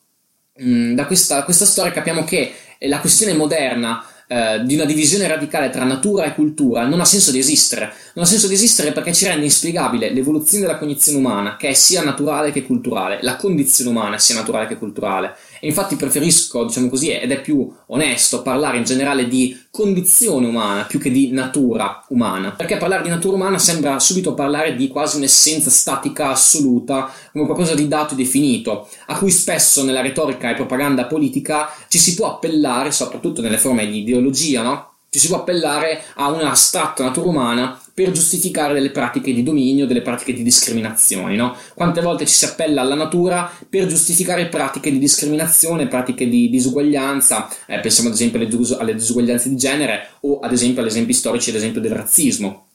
mh, 0.54 0.94
da 0.94 1.06
questa, 1.06 1.44
questa 1.44 1.64
storia 1.64 1.92
capiamo 1.92 2.24
che 2.24 2.52
la 2.80 3.00
questione 3.00 3.34
moderna 3.34 4.04
eh, 4.28 4.62
di 4.64 4.74
una 4.74 4.84
divisione 4.84 5.28
radicale 5.28 5.70
tra 5.70 5.84
natura 5.84 6.24
e 6.24 6.34
cultura 6.34 6.84
non 6.84 7.00
ha 7.00 7.04
senso 7.04 7.30
di 7.30 7.38
esistere. 7.38 7.92
Non 8.14 8.24
ha 8.24 8.26
senso 8.26 8.48
di 8.48 8.54
esistere 8.54 8.92
perché 8.92 9.12
ci 9.12 9.24
rende 9.24 9.44
inspiegabile 9.44 10.10
l'evoluzione 10.10 10.66
della 10.66 10.78
cognizione 10.78 11.18
umana, 11.18 11.56
che 11.56 11.68
è 11.68 11.74
sia 11.74 12.02
naturale 12.02 12.50
che 12.50 12.64
culturale, 12.64 13.18
la 13.22 13.36
condizione 13.36 13.90
umana 13.90 14.18
sia 14.18 14.34
naturale 14.34 14.66
che 14.66 14.78
culturale. 14.78 15.36
E 15.60 15.66
infatti 15.66 15.96
preferisco, 15.96 16.64
diciamo 16.64 16.88
così, 16.88 17.10
ed 17.10 17.30
è 17.30 17.40
più 17.40 17.70
onesto 17.86 18.42
parlare 18.42 18.78
in 18.78 18.84
generale 18.84 19.28
di 19.28 19.58
condizione 19.70 20.46
umana 20.46 20.84
più 20.84 20.98
che 20.98 21.10
di 21.10 21.30
natura 21.30 22.04
umana. 22.08 22.52
Perché 22.52 22.76
parlare 22.76 23.02
di 23.02 23.08
natura 23.08 23.36
umana 23.36 23.58
sembra 23.58 23.98
subito 23.98 24.34
parlare 24.34 24.74
di 24.74 24.88
quasi 24.88 25.16
un'essenza 25.16 25.70
statica 25.70 26.30
assoluta, 26.30 27.10
come 27.32 27.44
qualcosa 27.44 27.74
di 27.74 27.88
dato 27.88 28.14
e 28.14 28.16
definito, 28.16 28.88
a 29.06 29.18
cui 29.18 29.30
spesso 29.30 29.84
nella 29.84 30.00
retorica 30.00 30.50
e 30.50 30.54
propaganda 30.54 31.06
politica 31.06 31.70
ci 31.88 31.98
si 31.98 32.14
può 32.14 32.34
appellare, 32.34 32.90
soprattutto 32.90 33.40
nelle 33.40 33.58
forme 33.58 33.86
di 33.86 34.00
ideologia, 34.00 34.62
no? 34.62 34.90
Ci 35.08 35.18
si 35.18 35.28
può 35.28 35.38
appellare 35.38 36.02
a 36.16 36.28
un'astratta 36.28 37.04
natura 37.04 37.28
umana 37.28 37.80
per 37.96 38.10
giustificare 38.10 38.74
delle 38.74 38.90
pratiche 38.90 39.32
di 39.32 39.42
dominio, 39.42 39.86
delle 39.86 40.02
pratiche 40.02 40.34
di 40.34 40.42
discriminazione. 40.42 41.34
No? 41.34 41.56
Quante 41.74 42.02
volte 42.02 42.26
ci 42.26 42.34
si 42.34 42.44
appella 42.44 42.82
alla 42.82 42.94
natura 42.94 43.50
per 43.70 43.86
giustificare 43.86 44.48
pratiche 44.48 44.90
di 44.90 44.98
discriminazione, 44.98 45.88
pratiche 45.88 46.28
di 46.28 46.50
disuguaglianza, 46.50 47.48
eh, 47.64 47.80
pensiamo 47.80 48.10
ad 48.10 48.14
esempio 48.16 48.38
alle, 48.38 48.48
dis- 48.48 48.76
alle 48.78 48.94
disuguaglianze 48.94 49.48
di 49.48 49.56
genere 49.56 50.08
o 50.20 50.40
ad 50.40 50.52
esempio 50.52 50.82
agli 50.82 50.88
esempi 50.88 51.14
storici, 51.14 51.48
ad 51.48 51.56
esempio 51.56 51.80
del 51.80 51.92
razzismo 51.92 52.66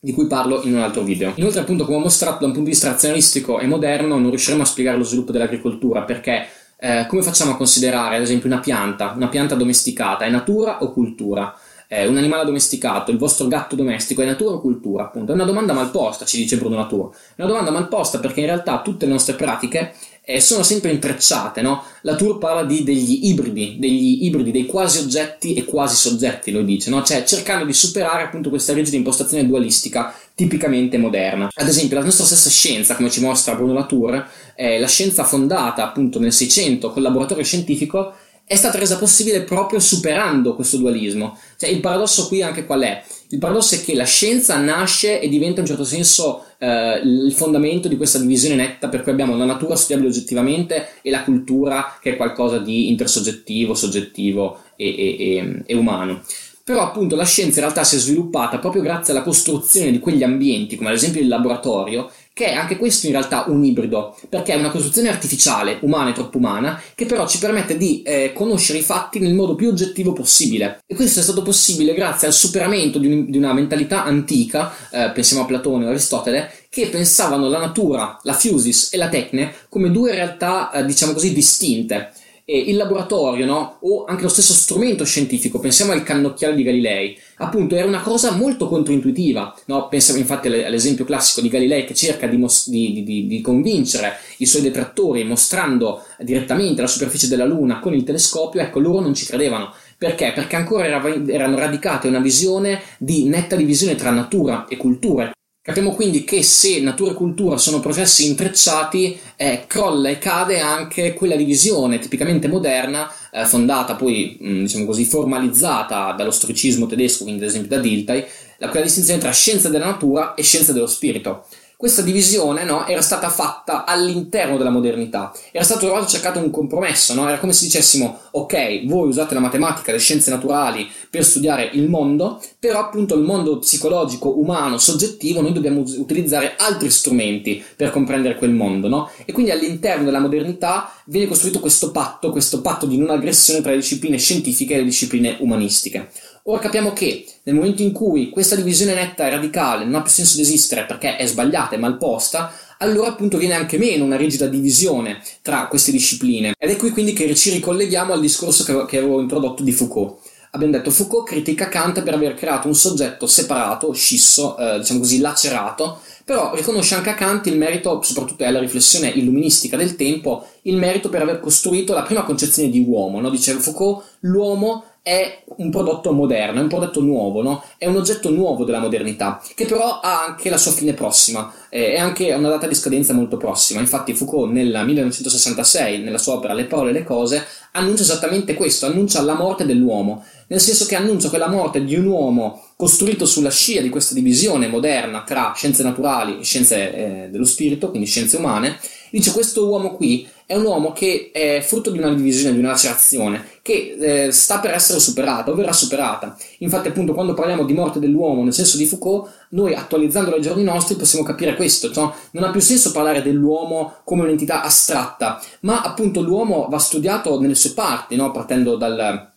di 0.00 0.12
cui 0.12 0.26
parlo 0.26 0.62
in 0.62 0.72
un 0.72 0.80
altro 0.80 1.02
video. 1.02 1.34
Inoltre, 1.34 1.60
appunto, 1.60 1.84
come 1.84 1.98
ho 1.98 2.00
mostrato 2.00 2.38
da 2.38 2.46
un 2.46 2.52
punto 2.52 2.68
di 2.68 2.70
vista 2.70 2.88
razionalistico 2.88 3.58
e 3.58 3.66
moderno, 3.66 4.16
non 4.16 4.30
riusciremo 4.30 4.62
a 4.62 4.64
spiegare 4.64 4.96
lo 4.96 5.04
sviluppo 5.04 5.30
dell'agricoltura 5.30 6.04
perché 6.04 6.46
eh, 6.78 7.04
come 7.06 7.20
facciamo 7.20 7.50
a 7.50 7.56
considerare, 7.56 8.16
ad 8.16 8.22
esempio, 8.22 8.48
una 8.48 8.60
pianta, 8.60 9.12
una 9.14 9.28
pianta 9.28 9.54
domesticata, 9.54 10.24
è 10.24 10.30
natura 10.30 10.82
o 10.82 10.90
cultura? 10.90 11.54
Eh, 11.92 12.06
un 12.06 12.16
animale 12.16 12.44
domesticato, 12.44 13.10
il 13.10 13.18
vostro 13.18 13.48
gatto 13.48 13.74
domestico, 13.74 14.22
è 14.22 14.24
natura 14.24 14.54
o 14.54 14.60
cultura? 14.60 15.02
Appunto, 15.02 15.32
è 15.32 15.34
una 15.34 15.44
domanda 15.44 15.72
malposta, 15.72 16.24
ci 16.24 16.36
dice 16.36 16.56
Bruno 16.56 16.76
Latour. 16.76 17.10
È 17.34 17.42
una 17.42 17.48
domanda 17.48 17.72
malposta 17.72 18.20
perché 18.20 18.38
in 18.38 18.46
realtà 18.46 18.80
tutte 18.80 19.06
le 19.06 19.12
nostre 19.12 19.34
pratiche 19.34 19.92
eh, 20.22 20.40
sono 20.40 20.62
sempre 20.62 20.92
intrecciate, 20.92 21.62
no? 21.62 21.82
La 22.02 22.14
Tour 22.14 22.38
parla 22.38 22.62
di, 22.62 22.84
degli 22.84 23.26
ibridi, 23.26 23.74
degli 23.80 24.24
ibridi, 24.24 24.52
dei 24.52 24.66
quasi 24.66 24.98
oggetti 25.00 25.54
e 25.54 25.64
quasi 25.64 25.96
soggetti, 25.96 26.52
lo 26.52 26.62
dice, 26.62 26.90
no? 26.90 27.02
Cioè 27.02 27.24
cercando 27.24 27.64
di 27.64 27.72
superare 27.72 28.22
appunto 28.22 28.50
questa 28.50 28.72
rigida 28.72 28.96
impostazione 28.96 29.44
dualistica 29.44 30.14
tipicamente 30.32 30.96
moderna. 30.96 31.48
Ad 31.52 31.66
esempio, 31.66 31.98
la 31.98 32.04
nostra 32.04 32.24
stessa 32.24 32.50
scienza, 32.50 32.94
come 32.94 33.10
ci 33.10 33.20
mostra 33.20 33.56
Bruno 33.56 33.72
Latour, 33.72 34.28
è 34.54 34.78
la 34.78 34.86
scienza 34.86 35.24
fondata 35.24 35.82
appunto 35.82 36.20
nel 36.20 36.32
600 36.32 36.92
col 36.92 37.02
laboratorio 37.02 37.42
scientifico 37.42 38.14
è 38.50 38.56
stata 38.56 38.78
resa 38.78 38.98
possibile 38.98 39.42
proprio 39.42 39.78
superando 39.78 40.56
questo 40.56 40.76
dualismo. 40.76 41.38
Cioè, 41.60 41.68
il 41.68 41.80
paradosso 41.80 42.26
qui 42.26 42.40
anche 42.40 42.64
qual 42.64 42.80
è? 42.80 43.02
Il 43.28 43.38
paradosso 43.38 43.74
è 43.74 43.82
che 43.82 43.94
la 43.94 44.06
scienza 44.06 44.56
nasce 44.56 45.20
e 45.20 45.28
diventa 45.28 45.56
in 45.56 45.60
un 45.60 45.66
certo 45.66 45.84
senso 45.84 46.46
eh, 46.56 47.02
il 47.04 47.34
fondamento 47.34 47.86
di 47.86 47.98
questa 47.98 48.18
divisione 48.18 48.54
netta 48.54 48.88
per 48.88 49.02
cui 49.02 49.12
abbiamo 49.12 49.36
la 49.36 49.44
natura 49.44 49.76
studiabile 49.76 50.08
oggettivamente 50.08 50.88
e 51.02 51.10
la 51.10 51.22
cultura 51.22 51.98
che 52.00 52.12
è 52.12 52.16
qualcosa 52.16 52.56
di 52.56 52.88
intersoggettivo, 52.88 53.74
soggettivo 53.74 54.60
e, 54.74 54.88
e, 54.88 55.36
e, 55.36 55.62
e 55.66 55.74
umano. 55.74 56.22
Però 56.64 56.80
appunto 56.80 57.14
la 57.14 57.26
scienza 57.26 57.58
in 57.58 57.64
realtà 57.66 57.84
si 57.84 57.96
è 57.96 57.98
sviluppata 57.98 58.58
proprio 58.58 58.80
grazie 58.80 59.12
alla 59.12 59.22
costruzione 59.22 59.90
di 59.90 59.98
quegli 59.98 60.22
ambienti, 60.22 60.76
come 60.76 60.88
ad 60.88 60.94
esempio 60.94 61.20
il 61.20 61.28
laboratorio, 61.28 62.10
che 62.40 62.52
è 62.52 62.54
anche 62.54 62.78
questo 62.78 63.04
in 63.04 63.12
realtà 63.12 63.44
un 63.48 63.62
ibrido, 63.62 64.16
perché 64.30 64.54
è 64.54 64.56
una 64.56 64.70
costruzione 64.70 65.10
artificiale, 65.10 65.76
umana 65.82 66.08
e 66.08 66.14
troppo 66.14 66.38
umana, 66.38 66.80
che 66.94 67.04
però 67.04 67.28
ci 67.28 67.38
permette 67.38 67.76
di 67.76 68.00
eh, 68.00 68.32
conoscere 68.32 68.78
i 68.78 68.82
fatti 68.82 69.18
nel 69.18 69.34
modo 69.34 69.54
più 69.54 69.68
oggettivo 69.68 70.14
possibile. 70.14 70.80
E 70.86 70.94
questo 70.94 71.20
è 71.20 71.22
stato 71.22 71.42
possibile 71.42 71.92
grazie 71.92 72.28
al 72.28 72.32
superamento 72.32 72.98
di, 72.98 73.12
un, 73.12 73.30
di 73.30 73.36
una 73.36 73.52
mentalità 73.52 74.04
antica, 74.04 74.72
eh, 74.90 75.10
pensiamo 75.10 75.42
a 75.42 75.44
Platone 75.44 75.84
o 75.84 75.90
Aristotele, 75.90 76.50
che 76.70 76.86
pensavano 76.86 77.46
la 77.50 77.58
natura, 77.58 78.18
la 78.22 78.32
fusis 78.32 78.90
e 78.90 78.96
la 78.96 79.10
tecne 79.10 79.52
come 79.68 79.90
due 79.90 80.14
realtà, 80.14 80.70
eh, 80.70 80.86
diciamo 80.86 81.12
così, 81.12 81.34
distinte 81.34 82.10
eh, 82.50 82.58
il 82.58 82.76
laboratorio, 82.76 83.46
no? 83.46 83.78
o 83.82 84.04
anche 84.04 84.22
lo 84.22 84.28
stesso 84.28 84.52
strumento 84.52 85.04
scientifico, 85.04 85.60
pensiamo 85.60 85.92
al 85.92 86.02
cannocchiale 86.02 86.56
di 86.56 86.62
Galilei, 86.62 87.18
appunto 87.42 87.74
era 87.74 87.86
una 87.86 88.00
cosa 88.00 88.32
molto 88.32 88.68
controintuitiva, 88.68 89.54
no? 89.66 89.88
pensiamo 89.88 90.20
infatti 90.20 90.48
all'esempio 90.48 91.04
classico 91.04 91.40
di 91.40 91.48
Galilei 91.48 91.84
che 91.84 91.94
cerca 91.94 92.26
di, 92.26 92.36
mos- 92.36 92.68
di, 92.68 93.02
di, 93.02 93.26
di, 93.26 93.40
convincere 93.40 94.18
i 94.38 94.46
suoi 94.46 94.62
detrattori 94.62 95.24
mostrando 95.24 96.04
direttamente 96.18 96.82
la 96.82 96.86
superficie 96.86 97.28
della 97.28 97.44
Luna 97.46 97.80
con 97.80 97.94
il 97.94 98.04
telescopio, 98.04 98.60
ecco 98.60 98.78
loro 98.78 99.00
non 99.00 99.14
ci 99.14 99.26
credevano. 99.26 99.72
Perché? 99.96 100.32
Perché 100.34 100.56
ancora 100.56 100.86
era, 100.86 101.02
erano 101.26 101.58
radicate 101.58 102.08
una 102.08 102.20
visione 102.20 102.80
di 102.98 103.24
netta 103.24 103.56
divisione 103.56 103.94
tra 103.94 104.10
natura 104.10 104.66
e 104.68 104.76
cultura. 104.76 105.30
Capiamo 105.62 105.92
quindi 105.92 106.24
che 106.24 106.42
se 106.42 106.80
natura 106.80 107.10
e 107.10 107.14
cultura 107.14 107.58
sono 107.58 107.80
processi 107.80 108.26
intrecciati, 108.26 109.20
eh, 109.36 109.64
crolla 109.66 110.08
e 110.08 110.16
cade 110.16 110.58
anche 110.58 111.12
quella 111.12 111.36
divisione 111.36 111.98
tipicamente 111.98 112.48
moderna, 112.48 113.12
eh, 113.30 113.44
fondata 113.44 113.94
poi, 113.94 114.38
mh, 114.40 114.50
mm, 114.50 114.60
diciamo 114.62 114.86
così, 114.86 115.04
formalizzata 115.04 116.12
dallo 116.12 116.30
storicismo 116.30 116.86
tedesco, 116.86 117.24
quindi 117.24 117.42
ad 117.42 117.50
esempio 117.50 117.76
da 117.76 117.82
Dilthey, 117.82 118.24
la, 118.56 118.68
quella 118.70 118.86
distinzione 118.86 119.20
tra 119.20 119.32
scienza 119.32 119.68
della 119.68 119.84
natura 119.84 120.32
e 120.32 120.42
scienza 120.42 120.72
dello 120.72 120.86
spirito 120.86 121.44
questa 121.80 122.02
divisione 122.02 122.62
no, 122.64 122.86
era 122.86 123.00
stata 123.00 123.30
fatta 123.30 123.86
all'interno 123.86 124.58
della 124.58 124.68
modernità, 124.68 125.32
era 125.50 125.64
stato 125.64 125.86
trovato 125.86 126.04
cercato 126.04 126.38
un 126.38 126.50
compromesso, 126.50 127.14
no? 127.14 127.26
era 127.26 127.38
come 127.38 127.54
se 127.54 127.64
dicessimo 127.64 128.18
ok, 128.32 128.84
voi 128.84 129.08
usate 129.08 129.32
la 129.32 129.40
matematica, 129.40 129.90
le 129.90 129.96
scienze 129.96 130.28
naturali 130.28 130.86
per 131.08 131.24
studiare 131.24 131.70
il 131.72 131.88
mondo, 131.88 132.38
però 132.58 132.80
appunto 132.80 133.14
il 133.14 133.22
mondo 133.22 133.60
psicologico, 133.60 134.38
umano, 134.38 134.76
soggettivo, 134.76 135.40
noi 135.40 135.54
dobbiamo 135.54 135.80
utilizzare 135.80 136.52
altri 136.58 136.90
strumenti 136.90 137.64
per 137.74 137.90
comprendere 137.90 138.36
quel 138.36 138.50
mondo, 138.50 138.86
no? 138.86 139.10
E 139.24 139.32
quindi 139.32 139.50
all'interno 139.50 140.04
della 140.04 140.20
modernità 140.20 140.92
viene 141.06 141.28
costruito 141.28 141.60
questo 141.60 141.92
patto, 141.92 142.30
questo 142.30 142.60
patto 142.60 142.84
di 142.84 142.98
non 142.98 143.08
aggressione 143.08 143.62
tra 143.62 143.70
le 143.70 143.78
discipline 143.78 144.18
scientifiche 144.18 144.74
e 144.74 144.76
le 144.76 144.84
discipline 144.84 145.36
umanistiche. 145.40 146.10
Ora 146.44 146.58
capiamo 146.58 146.92
che 146.92 147.26
nel 147.42 147.54
momento 147.54 147.82
in 147.82 147.92
cui 147.92 148.30
questa 148.30 148.56
divisione 148.56 148.94
netta 148.94 149.26
e 149.26 149.30
radicale 149.30 149.84
non 149.84 149.96
ha 149.96 150.02
più 150.02 150.10
senso 150.10 150.36
di 150.36 150.42
esistere 150.42 150.86
perché 150.86 151.16
è 151.16 151.26
sbagliata, 151.26 151.74
è 151.74 151.78
malposta, 151.78 152.52
allora 152.78 153.08
appunto 153.08 153.36
viene 153.36 153.54
anche 153.54 153.76
meno 153.76 154.04
una 154.04 154.16
rigida 154.16 154.46
divisione 154.46 155.22
tra 155.42 155.66
queste 155.66 155.90
discipline. 155.90 156.54
Ed 156.58 156.70
è 156.70 156.76
qui 156.76 156.90
quindi 156.90 157.12
che 157.12 157.34
ci 157.34 157.50
ricolleghiamo 157.50 158.14
al 158.14 158.20
discorso 158.20 158.64
che 158.86 158.98
avevo 158.98 159.20
introdotto 159.20 159.62
di 159.62 159.72
Foucault. 159.72 160.18
Abbiamo 160.52 160.72
detto 160.72 160.90
Foucault 160.90 161.28
critica 161.28 161.68
Kant 161.68 162.02
per 162.02 162.14
aver 162.14 162.34
creato 162.34 162.66
un 162.66 162.74
soggetto 162.74 163.28
separato, 163.28 163.92
scisso, 163.92 164.56
eh, 164.56 164.78
diciamo 164.78 164.98
così, 164.98 165.20
lacerato, 165.20 166.00
però 166.24 166.54
riconosce 166.54 166.96
anche 166.96 167.10
a 167.10 167.14
Kant 167.14 167.46
il 167.46 167.56
merito, 167.56 168.02
soprattutto 168.02 168.44
alla 168.44 168.58
riflessione 168.58 169.10
illuministica 169.10 169.76
del 169.76 169.94
tempo, 169.94 170.44
il 170.62 170.76
merito 170.76 171.08
per 171.08 171.22
aver 171.22 171.38
costruito 171.38 171.92
la 171.92 172.02
prima 172.02 172.24
concezione 172.24 172.68
di 172.68 172.80
uomo. 172.80 173.20
No? 173.20 173.30
Diceva 173.30 173.60
Foucault, 173.60 174.04
l'uomo 174.20 174.84
è 175.02 175.42
un 175.56 175.70
prodotto 175.70 176.12
moderno, 176.12 176.58
è 176.58 176.62
un 176.62 176.68
prodotto 176.68 177.00
nuovo, 177.00 177.42
no? 177.42 177.64
è 177.78 177.86
un 177.86 177.96
oggetto 177.96 178.30
nuovo 178.30 178.64
della 178.64 178.80
modernità, 178.80 179.40
che 179.54 179.64
però 179.64 180.00
ha 180.00 180.24
anche 180.26 180.50
la 180.50 180.58
sua 180.58 180.72
fine 180.72 180.92
prossima, 180.92 181.52
eh, 181.70 181.94
è 181.94 181.98
anche 181.98 182.32
una 182.32 182.50
data 182.50 182.66
di 182.66 182.74
scadenza 182.74 183.14
molto 183.14 183.36
prossima. 183.36 183.80
Infatti 183.80 184.14
Foucault 184.14 184.52
nel 184.52 184.82
1966, 184.84 186.00
nella 186.02 186.18
sua 186.18 186.34
opera 186.34 186.52
Le 186.52 186.64
parole 186.64 186.90
e 186.90 186.92
le 186.92 187.04
cose, 187.04 187.44
annuncia 187.72 188.02
esattamente 188.02 188.54
questo, 188.54 188.86
annuncia 188.86 189.22
la 189.22 189.34
morte 189.34 189.64
dell'uomo, 189.64 190.24
nel 190.48 190.60
senso 190.60 190.84
che 190.84 190.96
annuncia 190.96 191.28
quella 191.28 191.48
morte 191.48 191.84
di 191.84 191.94
un 191.94 192.06
uomo 192.06 192.62
costruito 192.76 193.24
sulla 193.24 193.50
scia 193.50 193.80
di 193.80 193.88
questa 193.88 194.14
divisione 194.14 194.66
moderna 194.66 195.22
tra 195.22 195.52
scienze 195.54 195.82
naturali 195.82 196.40
e 196.40 196.44
scienze 196.44 196.94
eh, 197.24 197.28
dello 197.30 197.44
spirito, 197.44 197.90
quindi 197.90 198.06
scienze 198.06 198.36
umane, 198.36 198.78
dice 199.10 199.32
questo 199.32 199.66
uomo 199.66 199.94
qui 199.94 200.28
è 200.50 200.56
un 200.56 200.64
uomo 200.64 200.90
che 200.90 201.30
è 201.32 201.60
frutto 201.64 201.92
di 201.92 201.98
una 201.98 202.12
divisione, 202.12 202.54
di 202.54 202.58
una 202.58 202.70
lacerazione, 202.70 203.44
che 203.62 203.96
eh, 204.00 204.32
sta 204.32 204.58
per 204.58 204.72
essere 204.72 204.98
superata 204.98 205.52
o 205.52 205.54
verrà 205.54 205.72
superata. 205.72 206.36
Infatti, 206.58 206.88
appunto, 206.88 207.14
quando 207.14 207.34
parliamo 207.34 207.62
di 207.62 207.72
morte 207.72 208.00
dell'uomo 208.00 208.42
nel 208.42 208.52
senso 208.52 208.76
di 208.76 208.84
Foucault, 208.84 209.30
noi 209.50 209.74
attualizzandolo 209.74 210.34
ai 210.34 210.42
giorni 210.42 210.64
nostri 210.64 210.96
possiamo 210.96 211.24
capire 211.24 211.54
questo, 211.54 211.92
cioè, 211.92 212.12
non 212.32 212.42
ha 212.42 212.50
più 212.50 212.60
senso 212.60 212.90
parlare 212.90 213.22
dell'uomo 213.22 213.98
come 214.02 214.22
un'entità 214.22 214.62
astratta, 214.62 215.40
ma 215.60 215.82
appunto 215.82 216.20
l'uomo 216.20 216.66
va 216.68 216.80
studiato 216.80 217.40
nelle 217.40 217.54
sue 217.54 217.70
parti, 217.70 218.16
no? 218.16 218.32
partendo 218.32 218.74
dal, 218.74 219.30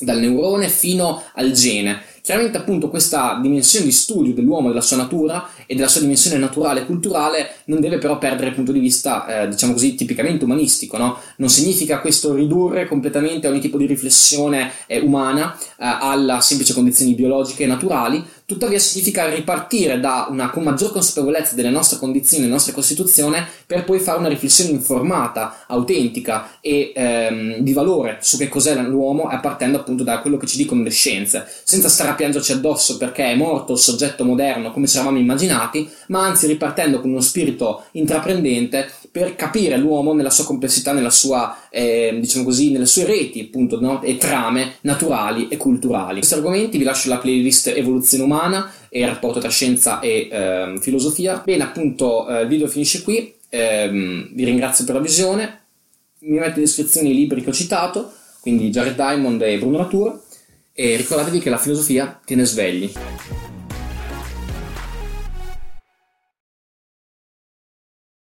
dal 0.00 0.18
neurone 0.18 0.68
fino 0.68 1.22
al 1.34 1.52
gene. 1.52 2.02
Chiaramente 2.22 2.56
appunto 2.56 2.88
questa 2.88 3.40
dimensione 3.42 3.84
di 3.84 3.90
studio 3.90 4.32
dell'uomo, 4.32 4.68
della 4.68 4.80
sua 4.80 4.96
natura 4.96 5.48
e 5.66 5.74
della 5.74 5.88
sua 5.88 6.02
dimensione 6.02 6.36
naturale 6.38 6.82
e 6.82 6.86
culturale 6.86 7.56
non 7.64 7.80
deve 7.80 7.98
però 7.98 8.16
perdere 8.16 8.50
il 8.50 8.54
punto 8.54 8.70
di 8.70 8.78
vista, 8.78 9.42
eh, 9.42 9.48
diciamo 9.48 9.72
così, 9.72 9.96
tipicamente 9.96 10.44
umanistico, 10.44 10.96
no? 10.96 11.18
Non 11.38 11.48
significa 11.48 12.00
questo 12.00 12.32
ridurre 12.32 12.86
completamente 12.86 13.48
ogni 13.48 13.58
tipo 13.58 13.76
di 13.76 13.86
riflessione 13.86 14.70
eh, 14.86 15.00
umana 15.00 15.58
eh, 15.58 15.64
alla 15.78 16.40
semplice 16.40 16.74
condizioni 16.74 17.14
biologiche 17.14 17.64
e 17.64 17.66
naturali, 17.66 18.24
tuttavia 18.52 18.78
significa 18.78 19.28
ripartire 19.28 19.98
da 19.98 20.26
una 20.30 20.50
con 20.50 20.62
maggior 20.62 20.92
consapevolezza 20.92 21.54
delle 21.54 21.70
nostre 21.70 21.98
condizioni, 21.98 22.42
della 22.42 22.54
nostra 22.56 22.74
Costituzione, 22.74 23.46
per 23.66 23.84
poi 23.84 23.98
fare 23.98 24.18
una 24.18 24.28
riflessione 24.28 24.70
informata, 24.70 25.64
autentica 25.66 26.58
e 26.60 26.92
ehm, 26.94 27.56
di 27.58 27.72
valore 27.72 28.18
su 28.20 28.36
che 28.36 28.48
cos'è 28.48 28.74
l'uomo, 28.74 29.28
partendo 29.40 29.78
appunto 29.78 30.02
da 30.02 30.20
quello 30.20 30.36
che 30.36 30.46
ci 30.46 30.56
dicono 30.56 30.82
le 30.82 30.90
scienze, 30.90 31.46
senza 31.64 31.88
stare 31.88 32.10
a 32.10 32.14
piangerci 32.14 32.52
addosso 32.52 32.98
perché 32.98 33.24
è 33.24 33.34
morto 33.34 33.72
il 33.72 33.78
soggetto 33.78 34.24
moderno 34.24 34.72
come 34.72 34.86
ci 34.86 34.96
eravamo 34.96 35.18
immaginati, 35.18 35.88
ma 36.08 36.24
anzi 36.24 36.46
ripartendo 36.46 37.00
con 37.00 37.10
uno 37.10 37.20
spirito 37.20 37.84
intraprendente 37.92 38.90
per 39.12 39.36
capire 39.36 39.76
l'uomo 39.76 40.14
nella 40.14 40.30
sua 40.30 40.44
complessità, 40.44 40.92
nella 40.92 41.10
sua, 41.10 41.68
eh, 41.68 42.16
diciamo 42.18 42.44
così, 42.44 42.72
nelle 42.72 42.86
sue 42.86 43.04
reti 43.04 43.40
appunto 43.40 43.78
no? 43.78 44.02
e 44.02 44.16
trame 44.16 44.76
naturali 44.80 45.48
e 45.48 45.58
culturali. 45.58 46.16
Questi 46.16 46.34
argomenti 46.34 46.78
vi 46.78 46.84
lascio 46.84 47.10
la 47.10 47.18
playlist 47.18 47.66
Evoluzione 47.68 48.24
umana 48.24 48.72
e 48.88 49.00
il 49.00 49.06
rapporto 49.06 49.38
tra 49.38 49.50
scienza 49.50 50.00
e 50.00 50.28
eh, 50.32 50.78
filosofia. 50.80 51.42
Bene, 51.44 51.62
appunto 51.62 52.26
eh, 52.26 52.42
il 52.42 52.48
video 52.48 52.66
finisce 52.66 53.02
qui, 53.02 53.34
ehm, 53.50 54.30
vi 54.32 54.44
ringrazio 54.44 54.86
per 54.86 54.94
la 54.94 55.00
visione, 55.02 55.60
mi 56.20 56.38
metto 56.38 56.58
in 56.58 56.64
descrizione 56.64 57.10
i 57.10 57.14
libri 57.14 57.42
che 57.42 57.50
ho 57.50 57.52
citato, 57.52 58.12
quindi 58.40 58.70
Jared 58.70 58.94
Diamond 58.94 59.42
e 59.42 59.58
Bruno 59.58 59.76
Latour 59.76 60.20
e 60.72 60.96
ricordatevi 60.96 61.38
che 61.38 61.50
la 61.50 61.58
filosofia 61.58 62.18
tiene 62.24 62.46
svegli. 62.46 62.90